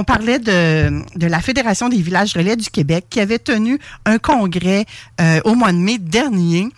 On 0.00 0.04
parlait 0.04 0.38
de, 0.38 1.26
la 1.26 1.40
Fédération 1.42 1.90
des 1.90 2.00
villages 2.00 2.32
relais 2.32 2.56
du 2.56 2.70
Québec 2.70 3.04
qui 3.10 3.20
avait 3.20 3.38
tenu 3.38 3.78
un 4.06 4.16
congrès 4.16 4.86
euh, 5.20 5.42
au 5.44 5.54
mois 5.54 5.72
de 5.72 5.76
mai 5.76 5.98
dernier 5.98 6.70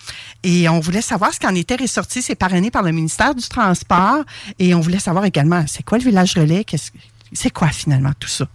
et 0.42 0.68
on 0.68 0.80
voulait 0.80 1.02
savoir 1.02 1.32
ce 1.32 1.38
qu'en 1.38 1.54
était 1.54 1.76
ressorti. 1.76 2.20
C'est 2.20 2.34
parrainé 2.34 2.72
par 2.72 2.82
le 2.82 2.90
ministère 2.90 3.36
du 3.36 3.46
Transport 3.46 4.24
et 4.58 4.74
on 4.74 4.80
voulait 4.80 4.98
savoir 4.98 5.24
également 5.24 5.64
c'est 5.68 5.84
quoi 5.84 5.98
le 5.98 6.04
village 6.04 6.34
relais, 6.36 6.66
c'est 7.32 7.50
quoi 7.50 7.68
finalement 7.68 8.10
tout 8.18 8.26
ça? 8.26 8.48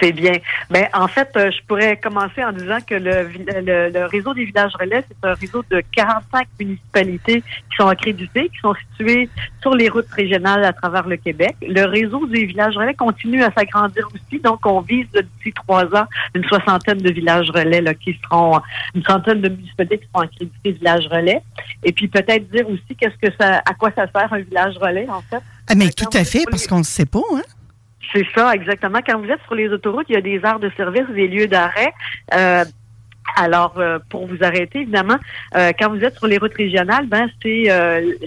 C'est 0.00 0.12
bien. 0.12 0.32
Ben, 0.70 0.86
en 0.92 1.08
fait, 1.08 1.28
euh, 1.36 1.50
je 1.50 1.64
pourrais 1.66 1.96
commencer 1.96 2.44
en 2.44 2.52
disant 2.52 2.78
que 2.86 2.94
le, 2.94 3.28
le, 3.28 3.90
le 3.90 4.04
réseau 4.06 4.34
des 4.34 4.44
villages 4.44 4.72
relais, 4.78 5.02
c'est 5.08 5.28
un 5.28 5.34
réseau 5.34 5.64
de 5.70 5.82
45 5.94 6.46
municipalités 6.60 7.40
qui 7.40 7.76
sont 7.78 7.88
accréditées, 7.88 8.48
qui 8.48 8.58
sont 8.60 8.74
situées 8.74 9.28
sur 9.62 9.74
les 9.74 9.88
routes 9.88 10.10
régionales 10.10 10.64
à 10.64 10.72
travers 10.72 11.06
le 11.08 11.16
Québec. 11.16 11.56
Le 11.62 11.84
réseau 11.84 12.26
des 12.26 12.44
villages 12.44 12.76
relais 12.76 12.94
continue 12.94 13.42
à 13.42 13.50
s'agrandir 13.52 14.06
aussi, 14.14 14.40
donc 14.40 14.64
on 14.66 14.80
vise 14.80 15.06
d'ici 15.12 15.52
trois 15.54 15.84
ans 15.94 16.06
une 16.34 16.44
soixantaine 16.44 16.98
de 16.98 17.10
villages 17.10 17.50
relais 17.50 17.80
là, 17.80 17.94
qui 17.94 18.18
seront, 18.22 18.60
une 18.94 19.02
centaine 19.04 19.40
de 19.40 19.48
municipalités 19.48 19.98
qui 19.98 20.06
seront 20.12 20.24
accréditées 20.24 20.72
villages 20.72 21.06
relais. 21.10 21.42
Et 21.82 21.92
puis 21.92 22.08
peut-être 22.08 22.50
dire 22.50 22.68
aussi 22.68 22.94
qu'est-ce 22.98 23.16
que 23.16 23.32
ça, 23.40 23.62
à 23.64 23.74
quoi 23.74 23.90
ça 23.94 24.06
sert 24.14 24.32
un 24.32 24.40
village 24.40 24.76
relais 24.78 25.08
en 25.08 25.22
fait. 25.22 25.42
Ah, 25.68 25.74
mais 25.74 25.90
tout 25.90 26.10
à 26.12 26.24
fait 26.24 26.44
parce 26.50 26.66
qu'on 26.66 26.78
ne 26.78 26.84
sait 26.84 27.06
pas 27.06 27.22
hein. 27.34 27.42
C'est 28.12 28.26
ça, 28.34 28.54
exactement. 28.54 29.00
Quand 29.06 29.18
vous 29.18 29.28
êtes 29.28 29.42
sur 29.44 29.54
les 29.54 29.68
autoroutes, 29.68 30.06
il 30.08 30.14
y 30.14 30.18
a 30.18 30.20
des 30.20 30.40
aires 30.44 30.58
de 30.58 30.70
service, 30.76 31.08
des 31.14 31.28
lieux 31.28 31.46
d'arrêt. 31.46 31.92
Euh, 32.34 32.64
alors, 33.36 33.74
euh, 33.78 33.98
pour 34.08 34.26
vous 34.26 34.36
arrêter, 34.40 34.80
évidemment, 34.80 35.18
euh, 35.56 35.72
quand 35.78 35.90
vous 35.90 36.02
êtes 36.04 36.16
sur 36.16 36.26
les 36.28 36.38
routes 36.38 36.54
régionales, 36.54 37.06
ben 37.06 37.28
c'est 37.42 37.68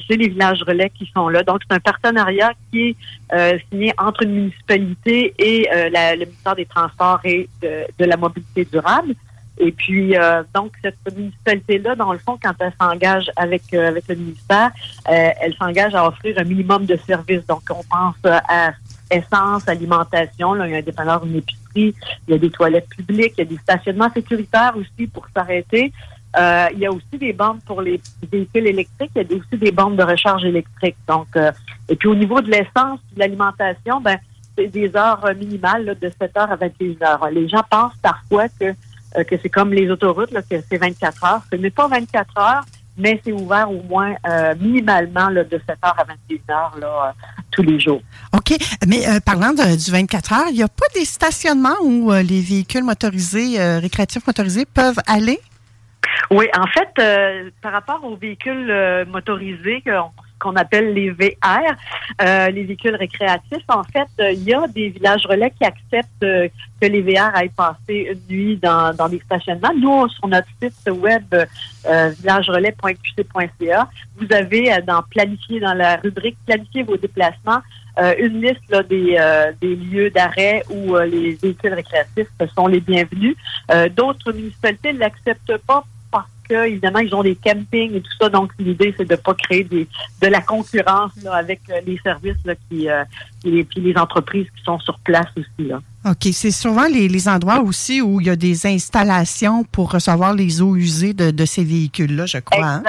les 0.10 0.28
villages 0.28 0.62
relais 0.64 0.90
qui 0.90 1.10
sont 1.16 1.30
là. 1.30 1.42
Donc, 1.44 1.62
c'est 1.68 1.76
un 1.76 1.80
partenariat 1.80 2.52
qui 2.72 2.96
est 3.32 3.60
signé 3.70 3.94
entre 3.98 4.24
une 4.24 4.34
municipalité 4.34 5.34
et 5.40 5.70
la- 5.92 6.16
le 6.16 6.26
ministère 6.26 6.56
des 6.56 6.66
Transports 6.66 7.22
et 7.24 7.48
de, 7.62 7.86
de 7.98 8.06
la 8.06 8.18
mobilité 8.18 8.66
durable. 8.66 9.14
Et 9.62 9.72
puis, 9.72 10.16
donc, 10.54 10.74
cette 10.82 10.96
municipalité-là, 11.16 11.96
dans 11.96 12.12
le 12.14 12.20
fond, 12.20 12.38
quand 12.42 12.54
elle 12.60 12.74
s'engage 12.80 13.32
avec 13.36 13.74
avec 13.74 14.08
le 14.08 14.16
ministère, 14.16 14.72
elle 15.06 15.54
s'engage 15.56 15.96
à 15.96 16.06
offrir 16.08 16.38
un 16.38 16.44
minimum 16.44 16.86
de 16.86 16.98
services. 16.98 17.46
Donc, 17.48 17.64
on 17.70 17.84
pense 17.90 18.16
à 18.26 18.72
essence, 19.10 19.68
alimentation. 19.68 20.54
Là, 20.54 20.68
il 20.68 20.72
y 20.72 20.76
a 20.76 20.78
un 20.78 20.82
dépanneur, 20.82 21.26
une 21.26 21.38
épicerie, 21.38 21.96
il 22.28 22.32
y 22.32 22.34
a 22.34 22.38
des 22.38 22.50
toilettes 22.50 22.90
publiques, 22.90 23.34
il 23.38 23.40
y 23.40 23.48
a 23.48 23.50
des 23.50 23.58
stationnements 23.58 24.12
sécuritaires 24.14 24.74
aussi 24.76 25.08
pour 25.08 25.28
s'arrêter. 25.36 25.92
Euh, 26.38 26.68
il 26.74 26.80
y 26.80 26.86
a 26.86 26.92
aussi 26.92 27.18
des 27.18 27.34
bornes 27.34 27.60
pour 27.66 27.82
les 27.82 28.00
véhicules 28.32 28.68
électriques, 28.68 29.12
il 29.16 29.22
y 29.24 29.34
a 29.34 29.38
aussi 29.38 29.58
des 29.58 29.72
bornes 29.72 29.96
de 29.96 30.04
recharge 30.04 30.46
électrique. 30.46 30.96
Donc, 31.08 31.28
euh, 31.36 31.52
et 31.88 31.96
puis 31.96 32.08
au 32.08 32.16
niveau 32.16 32.40
de 32.42 32.52
l'essence, 32.52 33.00
de 33.14 33.20
l'alimentation, 33.20 34.00
ben 34.00 34.18
c'est 34.56 34.68
des 34.68 34.96
heures 34.96 35.26
euh, 35.26 35.34
minimales 35.34 35.86
là, 35.86 35.96
de 35.96 36.12
7 36.20 36.38
heures 36.38 36.52
à 36.52 36.56
21 36.56 37.08
heures. 37.08 37.30
Les 37.32 37.48
gens 37.48 37.64
pensent 37.70 37.98
parfois 38.02 38.48
que 38.48 38.76
euh, 39.18 39.24
que 39.24 39.36
c'est 39.42 39.50
comme 39.50 39.74
les 39.74 39.90
autoroutes, 39.90 40.32
là, 40.32 40.42
que 40.44 40.62
c'est 40.70 40.78
24 40.78 41.24
heures. 41.24 41.42
Ce 41.52 41.58
n'est 41.58 41.72
pas 41.72 41.88
24 41.88 42.38
heures, 42.38 42.64
mais 42.96 43.20
c'est 43.24 43.32
ouvert 43.32 43.72
au 43.72 43.82
moins 43.82 44.14
euh, 44.28 44.54
minimalement 44.60 45.30
là, 45.30 45.44
de 45.44 45.60
7 45.68 45.70
heures 45.84 46.00
à 46.00 46.04
21 46.04 46.56
heures 46.56 46.78
là, 46.80 47.08
euh, 47.08 47.39
tous 47.52 47.64
les 47.64 47.80
jours. 47.80 48.02
OK. 48.34 48.56
Mais 48.88 49.08
euh, 49.08 49.20
parlant 49.20 49.54
de- 49.54 49.76
du 49.84 49.92
24 49.92 50.34
heures, 50.34 50.46
il 50.50 50.56
n'y 50.56 50.64
a 50.64 50.68
pas 50.68 50.86
des 50.94 51.06
stationnements 51.06 51.78
où 51.84 52.12
euh, 52.12 52.22
les 52.22 52.42
véhicules 52.42 52.84
motorisés, 52.84 53.60
euh, 53.60 53.80
récréatifs 53.80 54.26
motorisés 54.28 54.66
peuvent 54.66 55.00
aller? 55.08 55.40
Oui, 56.32 56.48
en 56.58 56.68
fait, 56.68 57.50
par 57.62 57.72
rapport 57.72 58.04
aux 58.04 58.16
véhicules 58.16 58.72
motorisés 59.08 59.82
qu'on 59.84 60.12
qu'on 60.40 60.56
appelle 60.56 60.94
les 60.94 61.12
VR, 61.12 61.76
euh, 62.22 62.50
les 62.50 62.64
véhicules 62.64 62.96
récréatifs, 62.96 63.64
en 63.68 63.84
fait, 63.84 64.08
euh, 64.20 64.32
il 64.32 64.44
y 64.44 64.54
a 64.54 64.68
des 64.68 64.90
villages 64.90 65.26
relais 65.26 65.52
qui 65.52 65.66
acceptent 65.66 66.24
euh, 66.24 66.48
que 66.82 66.88
les 66.88 67.02
VR 67.02 67.36
aillent 67.36 67.50
passer 67.50 68.12
une 68.12 68.36
nuit 68.36 68.58
dans, 68.58 68.96
dans 68.96 69.10
des 69.10 69.20
stationnements. 69.20 69.74
Nous, 69.78 70.08
sur 70.10 70.28
notre 70.28 70.48
site 70.62 70.90
web 70.90 71.36
villagerelais.qc.ca, 71.86 73.90
vous 74.18 74.28
avez 74.32 74.82
dans 74.86 75.02
planifier 75.04 75.60
dans 75.60 75.74
la 75.74 75.98
rubrique 75.98 76.38
planifier 76.46 76.84
vos 76.84 76.98
déplacements 76.98 77.60
une 78.18 78.42
liste 78.42 78.74
des, 78.90 79.18
des 79.60 79.76
lieux 79.76 80.10
d'arrêt 80.10 80.64
où 80.70 80.96
les 81.00 81.36
véhicules 81.36 81.74
récréatifs 81.74 82.30
sont 82.56 82.68
les 82.68 82.80
bienvenus. 82.80 83.36
D'autres 83.96 84.32
municipalités 84.32 84.94
ne 84.94 85.00
l'acceptent 85.00 85.58
pas 85.68 85.84
que 86.50 86.68
évidemment 86.68 87.00
ils 87.00 87.14
ont 87.14 87.24
des 87.24 87.36
campings 87.36 87.94
et 87.94 88.02
tout 88.02 88.12
ça. 88.20 88.30
Donc 88.30 88.52
l'idée 88.60 88.94
c'est 88.98 89.08
de 89.08 89.16
pas 89.16 89.34
créer 89.36 89.64
des, 89.64 89.88
de 90.22 90.28
la 90.28 90.42
concurrence 90.42 91.12
là, 91.24 91.36
avec 91.36 91.62
euh, 91.70 91.80
les 91.86 92.00
services 92.04 92.38
là, 92.46 92.56
qui 92.70 92.90
euh, 92.90 93.04
et 93.46 93.64
puis 93.64 93.82
les 93.82 93.96
entreprises 93.96 94.48
qui 94.58 94.64
sont 94.64 94.80
sur 94.80 94.98
place 95.00 95.28
aussi 95.38 95.68
là. 95.70 95.80
OK. 96.06 96.28
C'est 96.34 96.52
souvent 96.52 96.88
les, 96.88 97.08
les 97.08 97.28
endroits 97.28 97.60
aussi 97.62 98.02
où 98.02 98.20
il 98.20 98.28
y 98.28 98.30
a 98.30 98.36
des 98.36 98.66
installations 98.66 99.64
pour 99.66 99.92
recevoir 99.92 100.34
les 100.34 100.62
eaux 100.62 100.76
usées 100.76 101.14
de, 101.14 101.32
de 101.32 101.46
ces 101.46 101.64
véhicules-là, 101.64 102.26
je 102.26 102.40
crois. 102.40 102.66
hein? 102.66 102.84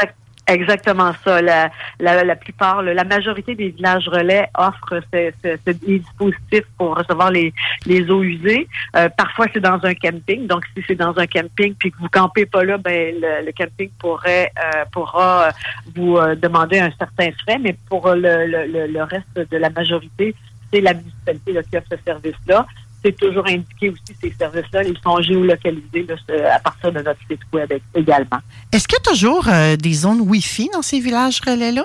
Exact- 0.51 0.71
Exactement 0.71 1.13
ça. 1.25 1.43
La, 1.43 1.71
la, 1.99 2.25
la 2.25 2.37
plupart, 2.37 2.81
la 2.83 3.05
majorité 3.05 3.55
des 3.55 3.71
villages 3.71 4.09
relais 4.09 4.49
offrent 4.57 5.01
ce, 5.13 5.31
ce, 5.43 5.59
ce 5.67 5.71
dispositif 5.73 6.63
pour 6.79 6.97
recevoir 6.97 7.31
les, 7.31 7.53
les 7.87 8.11
eaux 8.11 8.23
usées. 8.23 8.67
Euh, 8.97 9.09
parfois, 9.11 9.47
c'est 9.53 9.61
dans 9.61 9.79
un 9.85 9.95
camping. 9.95 10.47
Donc, 10.47 10.65
si 10.75 10.83
c'est 10.87 10.95
dans 10.95 11.19
un 11.19 11.27
camping 11.27 11.75
puis 11.75 11.91
que 11.91 11.99
vous 11.99 12.09
campez 12.09 12.47
pas 12.47 12.65
là, 12.65 12.79
ben 12.79 13.15
le, 13.21 13.45
le 13.47 13.53
camping 13.53 13.91
pourrait 13.99 14.53
euh, 14.59 14.85
pourra 14.93 15.49
euh, 15.49 15.51
vous 15.95 16.17
euh, 16.17 16.35
demander 16.35 16.79
un 16.79 16.93
certain 16.99 17.31
frais. 17.43 17.59
Mais 17.61 17.77
pour 17.89 18.09
le, 18.15 18.47
le, 18.47 18.87
le 18.87 19.03
reste 19.03 19.51
de 19.51 19.57
la 19.59 19.71
majorité, 19.71 20.35
c'est 20.73 20.81
la 20.81 20.95
municipalité 20.95 21.53
là, 21.53 21.63
qui 21.63 21.77
offre 21.77 21.89
ce 21.91 21.97
service-là. 22.07 22.65
C'est 23.03 23.17
toujours 23.17 23.47
indiqué 23.47 23.91
aussi 23.91 24.17
ces 24.21 24.33
services-là. 24.33 24.85
Ils 24.85 24.99
sont 25.03 25.21
géolocalisés 25.23 26.07
là, 26.07 26.55
à 26.55 26.59
partir 26.59 26.93
de 26.93 27.01
notre 27.01 27.21
site 27.29 27.41
web 27.53 27.73
également. 27.95 28.39
Est-ce 28.73 28.87
qu'il 28.87 28.99
y 28.99 29.09
a 29.09 29.11
toujours 29.11 29.49
euh, 29.49 29.77
des 29.77 29.93
zones 29.93 30.21
Wi-Fi 30.21 30.69
dans 30.73 30.83
ces 30.83 31.01
villages 31.01 31.41
relais-là? 31.41 31.85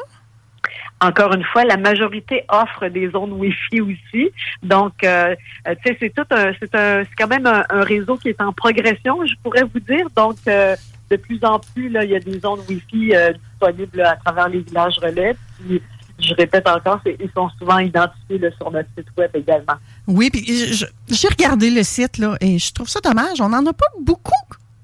encore 1.02 1.34
une 1.34 1.44
fois, 1.44 1.64
la 1.66 1.78
majorité 1.78 2.44
offre 2.50 2.88
des 2.88 3.10
zones 3.10 3.34
Wi-Fi 3.34 3.82
aussi. 3.82 4.32
Donc, 4.64 4.94
euh, 5.04 5.36
euh, 5.68 5.76
tu 5.84 5.92
sais, 5.92 5.98
c'est 6.00 6.14
tout 6.14 6.26
un, 6.32 6.52
c'est 6.60 6.74
un, 6.76 7.04
c'est 7.04 7.16
quand 7.18 7.28
même 7.28 7.46
un, 7.46 7.64
un 7.70 7.84
réseau 7.84 8.18
qui 8.18 8.30
est 8.30 8.42
en 8.42 8.54
progression, 8.54 9.26
je 9.26 9.34
pourrais 9.44 9.64
vous 9.64 9.80
dire. 9.80 10.08
Donc, 10.16 10.38
euh, 10.48 10.76
de 11.12 11.18
plus 11.18 11.40
en 11.44 11.60
plus, 11.60 11.90
là, 11.90 12.04
il 12.04 12.12
y 12.12 12.16
a 12.16 12.20
des 12.20 12.40
zones 12.40 12.62
Wi-Fi 12.68 13.14
disponibles 13.52 13.98
là, 13.98 14.12
à 14.12 14.16
travers 14.16 14.50
les 14.50 14.60
villages 14.60 14.98
relais. 14.98 15.36
Puis, 15.60 15.82
je 16.28 16.34
répète 16.34 16.68
encore, 16.68 17.00
ils 17.06 17.30
sont 17.36 17.50
souvent 17.60 17.80
identifiés 17.80 18.38
là, 18.40 18.50
sur 18.58 18.72
notre 18.72 18.90
site 18.98 19.08
web 19.18 19.32
également. 19.34 19.76
Oui, 20.08 20.30
puis 20.30 20.44
j'ai 20.46 21.28
regardé 21.28 21.70
le 21.70 21.84
site 21.84 22.18
là 22.18 22.36
et 22.42 22.58
je 22.60 22.74
trouve 22.74 22.90
ça 22.90 23.00
dommage. 23.00 23.42
On 23.42 23.50
n'en 23.50 23.66
a 23.66 23.74
pas 23.74 23.88
beaucoup 24.02 24.34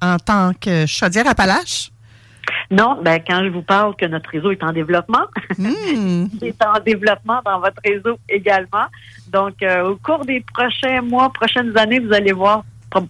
en 0.02 0.18
tant 0.18 0.52
que 0.54 0.86
Chaudière-Appalaches. 0.86 1.92
Non, 2.70 3.00
ben 3.02 3.22
quand 3.26 3.44
je 3.44 3.50
vous 3.50 3.62
parle 3.62 3.96
que 3.96 4.06
notre 4.06 4.30
réseau 4.30 4.52
est 4.52 4.64
en 4.64 4.72
développement, 4.72 5.28
Hmm. 5.58 6.26
il 6.42 6.48
est 6.48 6.66
en 6.66 6.80
développement 6.80 7.42
dans 7.46 7.60
votre 7.60 7.82
réseau 7.84 8.18
également. 8.30 8.86
Donc, 9.28 9.62
euh, 9.62 9.90
au 9.90 9.96
cours 9.98 10.26
des 10.26 10.44
prochains 10.54 11.02
mois, 11.02 11.32
prochaines 11.32 11.78
années, 11.78 12.00
vous 12.00 12.14
allez 12.14 12.32
voir 12.32 12.64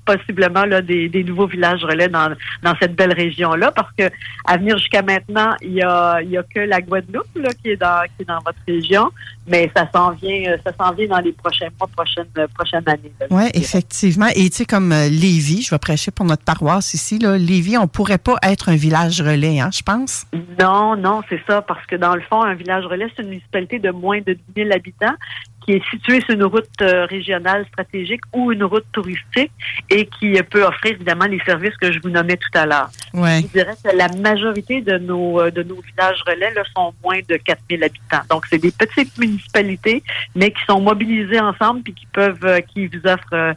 possiblement 0.06 0.66
là, 0.66 0.82
des, 0.82 1.10
des, 1.10 1.24
nouveaux 1.24 1.48
villages 1.48 1.84
relais 1.84 2.08
dans, 2.08 2.36
dans 2.64 2.76
cette 2.80 2.96
belle 2.96 3.14
région-là, 3.14 3.72
parce 3.72 3.92
que 3.98 4.04
à 4.46 4.58
venir 4.58 4.78
jusqu'à 4.78 5.02
maintenant, 5.02 5.56
il 5.62 5.74
y 5.74 5.82
a, 5.82 6.22
y 6.22 6.38
a 6.38 6.44
que 6.44 6.60
la 6.60 6.82
Guadeloupe 6.82 7.36
là, 7.36 7.50
qui 7.62 7.72
est 7.72 7.78
dans 7.78 8.04
qui 8.04 8.24
est 8.24 8.26
dans 8.26 8.40
votre 8.46 8.60
région, 8.68 9.10
mais 9.48 9.72
ça 9.76 9.90
s'en 9.94 10.12
vient, 10.12 10.56
ça 10.66 10.72
s'en 10.80 10.94
vient 10.94 11.08
dans 11.08 11.20
les 11.20 11.32
prochains 11.32 11.70
mois, 11.80 11.90
prochaines 11.96 12.26
prochaines 12.56 12.88
années. 12.88 13.12
Oui, 13.30 13.44
effectivement. 13.54 14.28
Et 14.36 14.50
tu 14.50 14.58
sais, 14.58 14.66
comme 14.66 14.92
euh, 14.92 15.10
Lévis, 15.10 15.64
je 15.64 15.72
vais 15.72 15.80
prêcher 15.80 16.12
pour 16.12 16.26
notre 16.26 16.44
paroisse 16.44 16.94
ici, 16.94 17.20
là, 17.20 17.38
Lévis, 17.38 17.78
on 17.78 17.88
pourrait 17.88 18.18
pas 18.18 18.36
être 18.44 18.70
un 18.70 18.76
village 18.76 19.22
relais, 19.22 19.60
hein, 19.60 19.70
je 19.74 19.82
pense? 19.82 20.26
Non, 20.60 20.96
non, 20.96 21.22
c'est 21.30 21.42
ça, 21.48 21.62
parce 21.62 21.86
que 21.86 21.96
dans 21.96 22.16
le 22.16 22.22
fond, 22.22 22.42
un 22.42 22.56
village 22.56 22.86
relais, 22.86 23.08
c'est 23.16 23.24
une 23.24 23.30
municipalité 23.30 23.80
de 23.80 23.92
moins 23.92 24.20
de 24.22 24.34
10 24.34 24.64
000 24.64 24.72
habitants 24.72 25.16
qui 25.62 25.74
est 25.74 25.90
situé 25.90 26.22
sur 26.22 26.32
une 26.32 26.44
route 26.44 26.70
euh, 26.82 27.06
régionale 27.06 27.66
stratégique 27.68 28.22
ou 28.34 28.52
une 28.52 28.64
route 28.64 28.86
touristique 28.92 29.52
et 29.90 30.08
qui 30.08 30.42
peut 30.50 30.64
offrir 30.64 30.94
évidemment 30.94 31.26
les 31.26 31.40
services 31.46 31.76
que 31.78 31.92
je 31.92 32.00
vous 32.02 32.10
nommais 32.10 32.38
tout 32.38 32.58
à 32.58 32.66
l'heure. 32.66 32.90
Ouais. 33.14 33.42
Je 33.42 33.48
dirais 33.60 33.76
que 33.84 33.96
la 33.96 34.08
majorité 34.08 34.82
de 34.82 34.98
nos 34.98 35.40
euh, 35.40 35.52
de 35.52 35.62
nos 35.64 35.80
villages 35.82 36.22
relais 36.26 36.52
là, 36.54 36.64
sont 36.76 36.94
moins 37.04 37.20
de 37.28 37.38
4000 37.38 37.84
habitants. 37.84 38.22
Donc 38.30 38.46
c'est 38.48 38.58
des 38.58 38.72
petites 38.72 39.18
municipalités 39.18 40.04
mais 40.36 40.52
qui 40.52 40.64
sont 40.68 40.82
mobilisées 40.82 41.40
ensemble 41.40 41.84
puis 41.84 41.94
qui 41.94 42.08
peuvent 42.08 42.46
euh, 42.46 42.62
qui 42.62 42.88
vous 42.88 43.06
offrent 43.06 43.56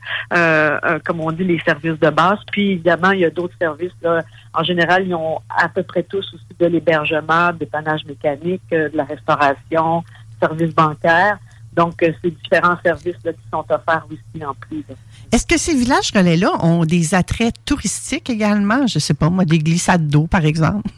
comme 1.04 1.20
on 1.20 1.32
dit 1.32 1.44
les 1.44 1.60
services 1.60 1.98
de 1.98 2.10
base. 2.10 2.38
Puis 2.52 2.72
évidemment, 2.72 3.12
il 3.12 3.20
y 3.20 3.24
a 3.24 3.30
d'autres 3.30 3.56
services 3.58 3.92
là. 4.02 4.22
En 4.52 4.62
général, 4.62 5.06
ils 5.06 5.14
ont 5.14 5.40
à 5.48 5.68
peu 5.68 5.82
près 5.82 6.04
tous 6.04 6.24
aussi 6.32 6.46
de 6.60 6.66
l'hébergement, 6.66 7.52
des 7.52 7.66
panages 7.66 8.04
mécaniques, 8.04 8.62
de 8.70 8.90
la 8.94 9.04
restauration, 9.04 10.04
services 10.40 10.74
bancaires. 10.74 11.38
Donc, 11.76 12.02
euh, 12.02 12.12
c'est 12.22 12.30
différents 12.30 12.76
services 12.84 13.16
là, 13.24 13.32
qui 13.32 13.40
sont 13.52 13.64
offerts 13.68 14.06
aussi 14.10 14.44
en 14.44 14.54
plus. 14.54 14.84
Est-ce 15.32 15.46
que 15.46 15.58
ces 15.58 15.74
villages 15.74 16.10
relais-là 16.14 16.64
ont 16.64 16.84
des 16.84 17.14
attraits 17.14 17.54
touristiques 17.64 18.30
également? 18.30 18.86
Je 18.86 18.96
ne 18.96 19.00
sais 19.00 19.14
pas, 19.14 19.30
moi, 19.30 19.44
des 19.44 19.58
glissades 19.58 20.06
d'eau, 20.08 20.26
par 20.26 20.44
exemple. 20.44 20.88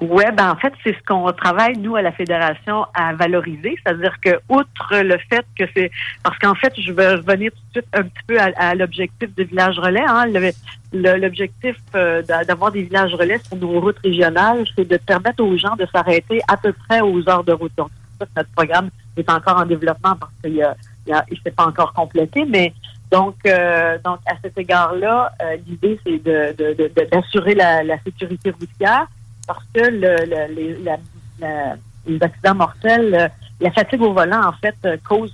Oui, 0.00 0.22
ben 0.32 0.52
en 0.52 0.56
fait, 0.56 0.72
c'est 0.84 0.94
ce 0.94 1.02
qu'on 1.04 1.32
travaille, 1.32 1.76
nous, 1.76 1.96
à 1.96 2.02
la 2.02 2.12
Fédération, 2.12 2.86
à 2.94 3.14
valoriser. 3.14 3.76
C'est-à-dire 3.82 4.14
que, 4.20 4.38
outre 4.48 4.94
le 4.94 5.18
fait 5.28 5.44
que 5.58 5.64
c'est... 5.74 5.90
Parce 6.22 6.38
qu'en 6.38 6.54
fait, 6.54 6.72
je 6.80 6.92
vais 6.92 7.14
revenir 7.14 7.50
tout 7.50 7.58
de 7.74 7.80
suite 7.80 7.88
un 7.94 8.02
petit 8.04 8.22
peu 8.28 8.38
à, 8.38 8.74
l'objectif 8.76 9.34
de 9.34 9.42
village 9.42 9.76
relais. 9.78 10.04
Hein. 10.06 10.26
L'objectif 10.92 11.74
euh, 11.96 12.22
d'avoir 12.22 12.70
des 12.70 12.82
villages 12.82 13.12
relais 13.12 13.38
sur 13.38 13.56
nos 13.56 13.80
routes 13.80 13.98
régionales, 14.04 14.64
c'est 14.76 14.86
de 14.86 14.98
permettre 14.98 15.42
aux 15.42 15.56
gens 15.58 15.74
de 15.74 15.86
s'arrêter 15.92 16.40
à 16.46 16.56
peu 16.56 16.72
près 16.72 17.00
aux 17.00 17.28
heures 17.28 17.44
de 17.44 17.52
route. 17.52 17.72
Donc, 17.76 17.90
notre 18.20 18.50
programme 18.52 18.90
est 19.18 19.30
encore 19.30 19.58
en 19.58 19.66
développement 19.66 20.16
parce 20.16 20.32
qu'il 20.42 20.56
ne 20.56 21.14
il, 21.30 21.40
s'est 21.42 21.50
pas 21.50 21.66
encore 21.66 21.92
complété, 21.92 22.44
mais 22.44 22.72
donc, 23.10 23.36
euh, 23.46 23.96
à 24.04 24.34
cet 24.42 24.58
égard-là, 24.58 25.32
euh, 25.42 25.56
l'idée 25.66 25.98
c'est 26.04 26.22
de, 26.22 27.06
d'assurer 27.10 27.54
la, 27.54 27.98
sécurité 28.04 28.50
routière 28.50 29.06
parce 29.46 29.64
que 29.72 29.80
le, 29.80 30.52
les, 30.54 30.76
les 32.06 32.22
accidents 32.22 32.54
mortels, 32.54 33.14
euh, 33.14 33.28
la 33.60 33.70
fatigue 33.70 34.02
au 34.02 34.12
volant 34.12 34.42
en 34.44 34.52
fait 34.52 34.76
cause 35.08 35.32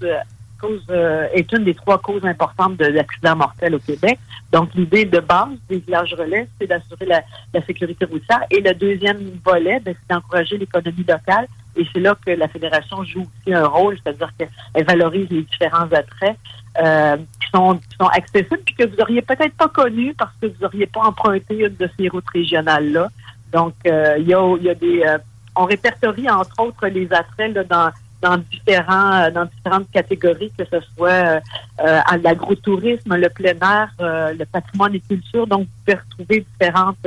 cause 0.61 0.87
est 1.35 1.53
une 1.53 1.65
des 1.65 1.75
trois 1.75 1.99
causes 1.99 2.25
importantes 2.25 2.79
de 2.79 2.87
l'accident 2.87 3.37
mortel 3.37 3.75
au 3.75 3.79
Québec. 3.81 4.19
Donc, 4.51 4.73
l'idée 4.75 5.05
de 5.05 5.21
base 5.21 5.49
des 5.69 5.79
villages 5.79 6.15
relais, 6.15 6.49
c'est 6.59 6.67
d'assurer 6.67 7.05
la, 7.07 7.23
sécurité 7.67 8.07
routière. 8.07 8.41
Et 8.51 8.61
le 8.61 8.73
deuxième 8.73 9.19
volet, 9.45 9.81
ben, 9.81 9.95
c'est 9.95 10.15
d'encourager 10.15 10.57
l'économie 10.57 11.05
locale 11.07 11.49
et 11.77 11.87
c'est 11.93 12.01
là 12.01 12.17
que 12.25 12.31
la 12.31 12.49
fédération 12.49 13.03
joue 13.05 13.23
aussi 13.23 13.55
un 13.55 13.67
rôle, 13.67 13.97
c'est-à-dire 14.03 14.31
qu'elle 14.39 14.85
valorise 14.85 15.29
les 15.31 15.43
différents 15.43 15.91
attraits 15.93 16.37
euh, 16.83 17.17
qui, 17.17 17.49
sont, 17.55 17.77
qui 17.77 17.97
sont 18.01 18.07
accessibles 18.07 18.63
puis 18.65 18.75
que 18.75 18.85
vous 18.85 19.01
auriez 19.01 19.23
peut-être 19.23 19.55
pas 19.55 19.69
connu 19.69 20.15
parce 20.15 20.33
que 20.41 20.47
vous 20.47 20.61
n'auriez 20.61 20.87
pas 20.87 21.03
emprunté 21.03 21.59
une 21.59 21.77
de 21.77 21.89
ces 21.97 22.09
routes 22.09 22.29
régionales-là. 22.33 23.09
Donc, 23.53 23.75
euh, 23.87 24.17
il 24.19 24.27
y, 24.27 24.35
a, 24.35 24.57
y 24.57 24.69
a 24.69 24.75
des... 24.75 25.03
Euh, 25.07 25.19
on 25.57 25.65
répertorie, 25.65 26.29
entre 26.29 26.61
autres, 26.61 26.87
les 26.89 27.13
attraits 27.13 27.55
là, 27.55 27.65
dans 27.65 27.91
dans 28.21 28.39
différents 28.39 29.31
dans 29.31 29.45
différentes 29.45 29.91
catégories, 29.91 30.51
que 30.57 30.65
ce 30.65 30.81
soit 30.97 31.41
euh, 31.81 32.01
l'agrotourisme, 32.23 33.15
le 33.17 33.29
plein 33.29 33.53
air, 33.53 33.91
le 34.01 34.45
patrimoine 34.45 34.95
et 34.95 35.01
culture. 35.01 35.47
Donc, 35.47 35.63
vous 35.63 35.69
pouvez 35.85 35.99
retrouver 35.99 36.47
différentes 36.53 37.07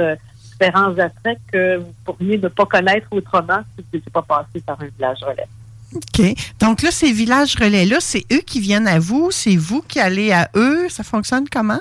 différents 0.59 0.97
attraits 0.97 1.39
que 1.51 1.77
vous 1.77 1.93
pourriez 2.05 2.37
ne 2.37 2.47
pas 2.47 2.65
connaître 2.65 3.07
autrement 3.11 3.59
si 3.75 3.83
vous 3.83 3.97
n'étiez 3.97 4.11
pas 4.11 4.21
passé 4.21 4.61
par 4.65 4.81
un 4.81 4.87
village 4.87 5.19
relais. 5.21 5.47
OK. 5.95 6.35
Donc 6.59 6.81
là, 6.81 6.91
ces 6.91 7.11
villages 7.11 7.55
relais-là, 7.55 7.97
c'est 7.99 8.25
eux 8.31 8.41
qui 8.45 8.59
viennent 8.59 8.87
à 8.87 8.99
vous, 8.99 9.31
c'est 9.31 9.55
vous 9.55 9.81
qui 9.81 9.99
allez 9.99 10.31
à 10.31 10.49
eux? 10.55 10.89
Ça 10.89 11.03
fonctionne 11.03 11.47
comment? 11.49 11.79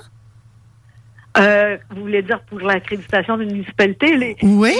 Euh, 1.38 1.76
vous 1.90 2.02
voulez 2.02 2.22
dire 2.22 2.40
pour 2.48 2.60
l'accréditation 2.60 3.36
d'une 3.36 3.52
municipalité? 3.52 4.16
Les, 4.16 4.36
oui. 4.42 4.74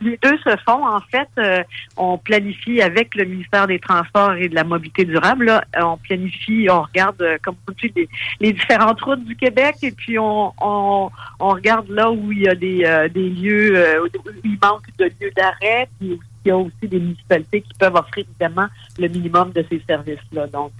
Les 0.00 0.18
deux, 0.22 0.38
se 0.38 0.56
font, 0.64 0.86
en 0.86 1.00
fait, 1.00 1.28
euh, 1.38 1.62
on 1.96 2.18
planifie 2.18 2.80
avec 2.80 3.14
le 3.14 3.24
ministère 3.24 3.66
des 3.66 3.78
Transports 3.78 4.34
et 4.34 4.48
de 4.48 4.54
la 4.54 4.64
Mobilité 4.64 5.04
durable. 5.04 5.46
Là, 5.46 5.64
euh, 5.76 5.82
on 5.82 5.96
planifie, 5.96 6.68
on 6.70 6.82
regarde, 6.82 7.22
comme 7.42 7.56
vous 7.66 7.74
dites, 7.74 7.94
les, 7.96 8.08
les, 8.40 8.52
différentes 8.52 9.00
routes 9.00 9.24
du 9.24 9.36
Québec 9.36 9.76
et 9.82 9.90
puis 9.90 10.18
on, 10.18 10.52
on, 10.60 11.10
on 11.40 11.48
regarde 11.48 11.88
là 11.90 12.10
où 12.10 12.32
il 12.32 12.42
y 12.42 12.48
a 12.48 12.54
des, 12.54 13.08
des 13.12 13.28
lieux, 13.28 14.02
où 14.02 14.06
il 14.44 14.58
manque 14.62 14.86
de 14.98 15.06
lieux 15.20 15.32
d'arrêt, 15.36 15.88
puis 15.98 16.18
il 16.44 16.48
y 16.48 16.50
a 16.52 16.56
aussi 16.56 16.72
des 16.82 17.00
municipalités 17.00 17.60
qui 17.62 17.74
peuvent 17.78 17.96
offrir 17.96 18.24
évidemment 18.30 18.68
le 18.98 19.08
minimum 19.08 19.50
de 19.50 19.64
ces 19.68 19.82
services-là. 19.86 20.46
Donc, 20.46 20.72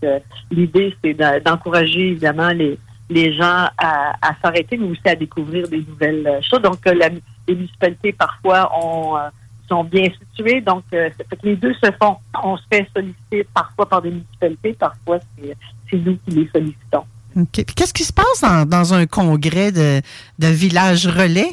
l'idée, 0.51 0.97
c'est 1.03 1.15
d'encourager 1.15 2.11
évidemment 2.11 2.51
les 2.51 2.79
les 3.11 3.35
gens 3.35 3.69
à, 3.79 4.35
s'arrêter, 4.43 4.77
mais 4.77 4.89
aussi 4.89 5.01
à 5.07 5.15
découvrir 5.15 5.69
des 5.69 5.85
nouvelles 5.89 6.27
euh, 6.27 6.41
choses. 6.43 6.63
Donc, 6.63 6.87
euh, 6.87 6.95
les 7.47 7.55
municipalités, 7.55 8.13
parfois, 8.13 8.71
ont, 8.79 9.17
euh, 9.17 9.29
sont 9.69 9.85
bien 9.85 10.05
situées. 10.05 10.61
Donc, 10.61 10.85
les 11.43 11.57
deux 11.57 11.75
se 11.75 11.91
font. 12.01 12.17
On 12.43 12.57
se 12.57 12.65
fait 12.71 12.87
solliciter 12.95 13.47
parfois 13.55 13.89
par 13.89 14.03
des 14.03 14.11
municipalités, 14.11 14.73
parfois, 14.75 15.19
c'est 15.91 15.97
nous 15.97 16.19
qui 16.27 16.35
les 16.35 16.49
sollicitons. 16.55 17.05
Qu'est-ce 17.53 17.95
qui 17.95 18.05
se 18.05 18.13
passe 18.13 18.45
dans, 18.67 18.95
un 18.95 19.07
congrès 19.07 19.71
de 19.73 20.03
village 20.39 21.07
relais? 21.07 21.53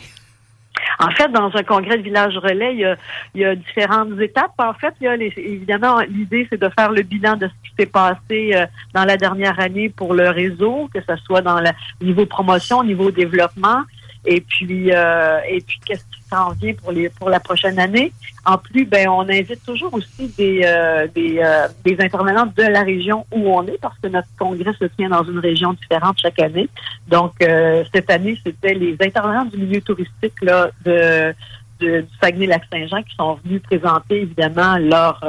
En 0.99 1.09
fait, 1.11 1.29
dans 1.29 1.51
un 1.55 1.63
congrès 1.63 1.97
de 1.97 2.03
village 2.03 2.37
relais, 2.37 2.75
il 2.75 3.41
y 3.41 3.45
a, 3.45 3.55
différentes 3.55 4.19
étapes. 4.19 4.53
En 4.57 4.73
fait, 4.73 4.93
il 5.01 5.05
y 5.05 5.07
a 5.07 5.15
évidemment, 5.15 5.99
l'idée, 6.07 6.47
c'est 6.49 6.61
de 6.61 6.69
faire 6.69 6.91
le 6.91 7.01
bilan 7.01 7.35
de 7.37 7.47
ce 7.47 7.69
qui 7.69 7.75
s'est 7.77 7.85
passé 7.85 8.51
euh, 8.53 8.65
dans 8.93 9.05
la 9.05 9.17
dernière 9.17 9.59
année 9.59 9.89
pour 9.89 10.13
le 10.13 10.29
réseau, 10.29 10.89
que 10.93 10.99
ce 11.01 11.15
soit 11.17 11.41
dans 11.41 11.59
le 11.59 11.69
niveau 12.01 12.25
promotion, 12.25 12.83
niveau 12.83 13.11
développement. 13.11 13.83
Et 14.25 14.42
puis, 14.42 14.92
euh, 14.92 15.39
et 15.48 15.62
puis 15.62 15.80
qu'est-ce 15.86 16.04
qui 16.06 16.22
s'en 16.30 16.51
vient 16.51 16.74
pour 16.74 16.92
les 16.92 17.10
pour 17.10 17.30
la 17.30 17.39
prochaine 17.39 17.77
année? 17.80 18.12
En 18.45 18.57
plus, 18.57 18.86
ben 18.86 19.07
on 19.10 19.22
invite 19.22 19.63
toujours 19.63 19.94
aussi 19.94 20.27
des 20.38 20.62
euh, 20.66 21.07
des, 21.13 21.39
euh, 21.39 21.68
des 21.83 21.98
intervenants 22.00 22.45
de 22.45 22.63
la 22.63 22.81
région 22.83 23.25
où 23.31 23.50
on 23.50 23.66
est 23.68 23.80
parce 23.80 23.98
que 24.00 24.07
notre 24.07 24.27
congrès 24.38 24.74
se 24.80 24.86
tient 24.86 25.10
dans 25.10 25.24
une 25.24 25.39
région 25.39 25.73
différente 25.73 26.19
chaque 26.19 26.40
année. 26.40 26.68
Donc 27.07 27.33
cette 27.40 28.09
année, 28.09 28.40
c'était 28.44 28.73
les 28.73 28.95
intervenants 28.99 29.45
du 29.45 29.57
milieu 29.57 29.81
touristique 29.81 30.42
là 30.42 30.69
de, 30.83 31.33
de 31.80 32.02
du 32.02 32.07
Saguenay-Lac-Saint-Jean 32.21 33.04
qui 33.04 33.16
sont 33.16 33.38
venus 33.44 33.61
présenter 33.61 34.21
évidemment 34.21 34.78
leur 34.78 35.21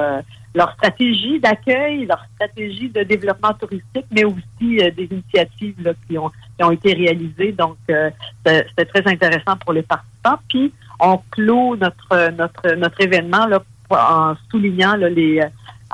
leur 0.57 0.73
stratégie 0.73 1.39
d'accueil, 1.39 2.07
leur 2.07 2.25
stratégie 2.35 2.89
de 2.89 3.03
développement 3.03 3.53
touristique, 3.53 4.07
mais 4.11 4.25
aussi 4.25 4.81
euh, 4.81 4.91
des 4.91 5.09
initiatives 5.11 5.95
qui, 6.09 6.19
ont, 6.19 6.31
qui 6.57 6.65
ont 6.65 6.71
été 6.71 6.95
réalisées. 6.95 7.53
Donc, 7.53 7.77
euh, 7.91 8.11
c'était 8.45 8.87
très 8.87 9.07
intéressant 9.07 9.57
pour 9.59 9.75
les 9.75 9.83
participants. 9.83 10.39
Puis, 10.49 10.73
on 10.99 11.21
clôt 11.31 11.77
notre 11.77 12.31
notre 12.31 12.75
notre 12.75 13.01
événement 13.03 13.47
en 13.91 14.35
soulignant 14.51 14.97
les 14.97 15.43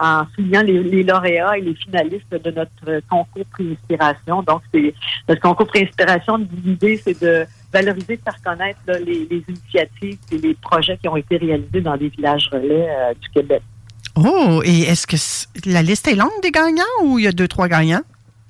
en 0.01 0.25
soulignant 0.35 0.63
les, 0.63 1.03
lauréats 1.03 1.59
et 1.59 1.61
les 1.61 1.75
finalistes 1.75 2.33
de 2.33 2.51
notre 2.51 3.03
concours 3.11 3.45
Pré-Inspiration. 3.53 4.43
Donc, 4.43 4.63
c'est 4.73 4.95
notre 5.29 5.41
concours 5.41 5.67
Pré-Inspiration, 5.67 6.39
l'idée, 6.65 6.97
c'est 6.97 7.21
de 7.21 7.45
valoriser, 7.73 8.17
de 8.17 8.23
faire 8.23 8.43
connaître 8.43 8.81
les, 8.87 9.27
les, 9.31 9.45
initiatives 9.49 10.19
et 10.31 10.39
les 10.39 10.55
projets 10.55 10.97
qui 10.97 11.09
ont 11.09 11.17
été 11.17 11.37
réalisés 11.37 11.81
dans 11.83 11.97
des 11.97 12.09
villages 12.09 12.49
relais 12.51 12.89
euh, 12.89 13.13
du 13.21 13.29
Québec. 13.31 13.63
Oh, 14.17 14.63
et 14.65 14.83
est-ce 14.83 15.07
que 15.07 15.17
la 15.71 15.83
liste 15.83 16.07
est 16.09 16.15
longue 16.15 16.31
des 16.43 16.51
gagnants 16.51 16.83
ou 17.03 17.19
il 17.19 17.25
y 17.25 17.29
a 17.29 17.33
deux, 17.33 17.49
trois 17.49 17.69
gagnants? 17.69 18.03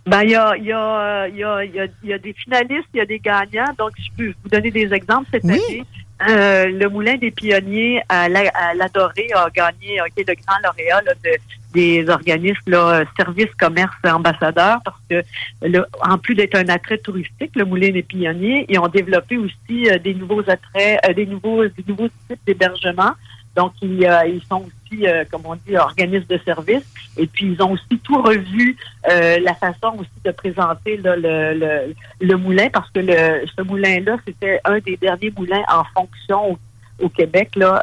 Ben, 0.06 0.22
il 0.22 0.30
y 0.30 0.34
a, 0.34 0.56
y, 0.56 0.72
a, 0.72 1.28
y, 1.28 1.44
a, 1.44 1.86
y 2.02 2.12
a 2.12 2.18
des 2.18 2.32
finalistes, 2.32 2.88
il 2.92 2.98
y 2.98 3.00
a 3.00 3.06
des 3.06 3.20
gagnants. 3.20 3.72
Donc, 3.78 3.92
je 3.96 4.08
peux 4.16 4.34
vous 4.42 4.48
donner 4.48 4.70
des 4.70 4.92
exemples 4.92 5.28
cette 5.30 5.44
année. 5.44 5.84
Euh, 6.28 6.66
le 6.66 6.88
Moulin 6.88 7.16
des 7.16 7.30
Pionniers 7.30 8.00
à 8.08 8.28
l'Adoré 8.28 9.28
a 9.34 9.48
gagné, 9.50 10.00
a 10.00 10.06
été 10.06 10.24
le 10.26 10.34
grand 10.34 10.56
lauréat 10.64 11.00
de, 11.00 11.30
des 11.72 12.08
organismes 12.08 12.70
là, 12.70 13.04
services, 13.16 13.52
commerce, 13.58 13.94
ambassadeurs, 14.04 14.78
parce 14.84 15.00
que 15.08 15.22
le, 15.62 15.84
en 16.00 16.18
plus 16.18 16.34
d'être 16.34 16.56
un 16.56 16.68
attrait 16.68 16.98
touristique, 16.98 17.52
le 17.56 17.64
Moulin 17.64 17.90
des 17.90 18.02
Pionniers, 18.02 18.66
ils 18.68 18.78
ont 18.78 18.88
développé 18.88 19.36
aussi 19.36 19.88
euh, 19.88 19.98
des 19.98 20.14
nouveaux 20.14 20.42
attraits, 20.48 21.00
euh, 21.08 21.12
des 21.12 21.26
nouveaux 21.26 21.64
des 21.64 21.84
nouveaux 21.86 22.08
types 22.28 22.40
d'hébergement. 22.46 23.12
Donc, 23.56 23.72
ils, 23.82 24.08
ils 24.28 24.42
sont 24.48 24.60
aussi 24.60 24.81
euh, 25.02 25.24
comme 25.30 25.42
on 25.44 25.54
dit, 25.54 25.76
organisme 25.76 26.26
de 26.28 26.38
service. 26.44 26.84
Et 27.16 27.26
puis, 27.26 27.46
ils 27.52 27.62
ont 27.62 27.72
aussi 27.72 27.98
tout 28.02 28.20
revu 28.20 28.76
euh, 29.10 29.38
la 29.40 29.54
façon 29.54 29.94
aussi 29.98 30.10
de 30.24 30.30
présenter 30.30 30.98
le, 31.02 31.94
le, 32.20 32.36
moulin, 32.36 32.68
parce 32.70 32.90
que 32.90 33.00
le, 33.00 33.46
ce 33.56 33.62
moulin-là, 33.62 34.16
c'était 34.26 34.60
un 34.64 34.78
des 34.78 34.96
derniers 34.96 35.32
moulins 35.36 35.62
en 35.72 35.84
fonction 35.94 36.58
au, 36.98 37.08
Québec, 37.08 37.56
là, 37.56 37.82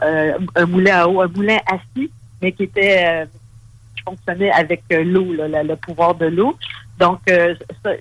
un 0.56 0.66
moulin 0.66 1.02
à 1.02 1.08
eau, 1.08 1.20
un 1.20 1.28
moulin 1.28 1.58
assis, 1.68 2.10
mais 2.42 2.54
qui 2.54 2.64
était 2.64 3.28
qui 3.98 4.04
fonctionnait 4.04 4.52
avec 4.52 4.84
l'eau, 4.90 5.28
le 5.34 5.76
pouvoir 5.76 6.16
de 6.16 6.28
l'eau. 6.28 6.56
Donc, 6.98 7.20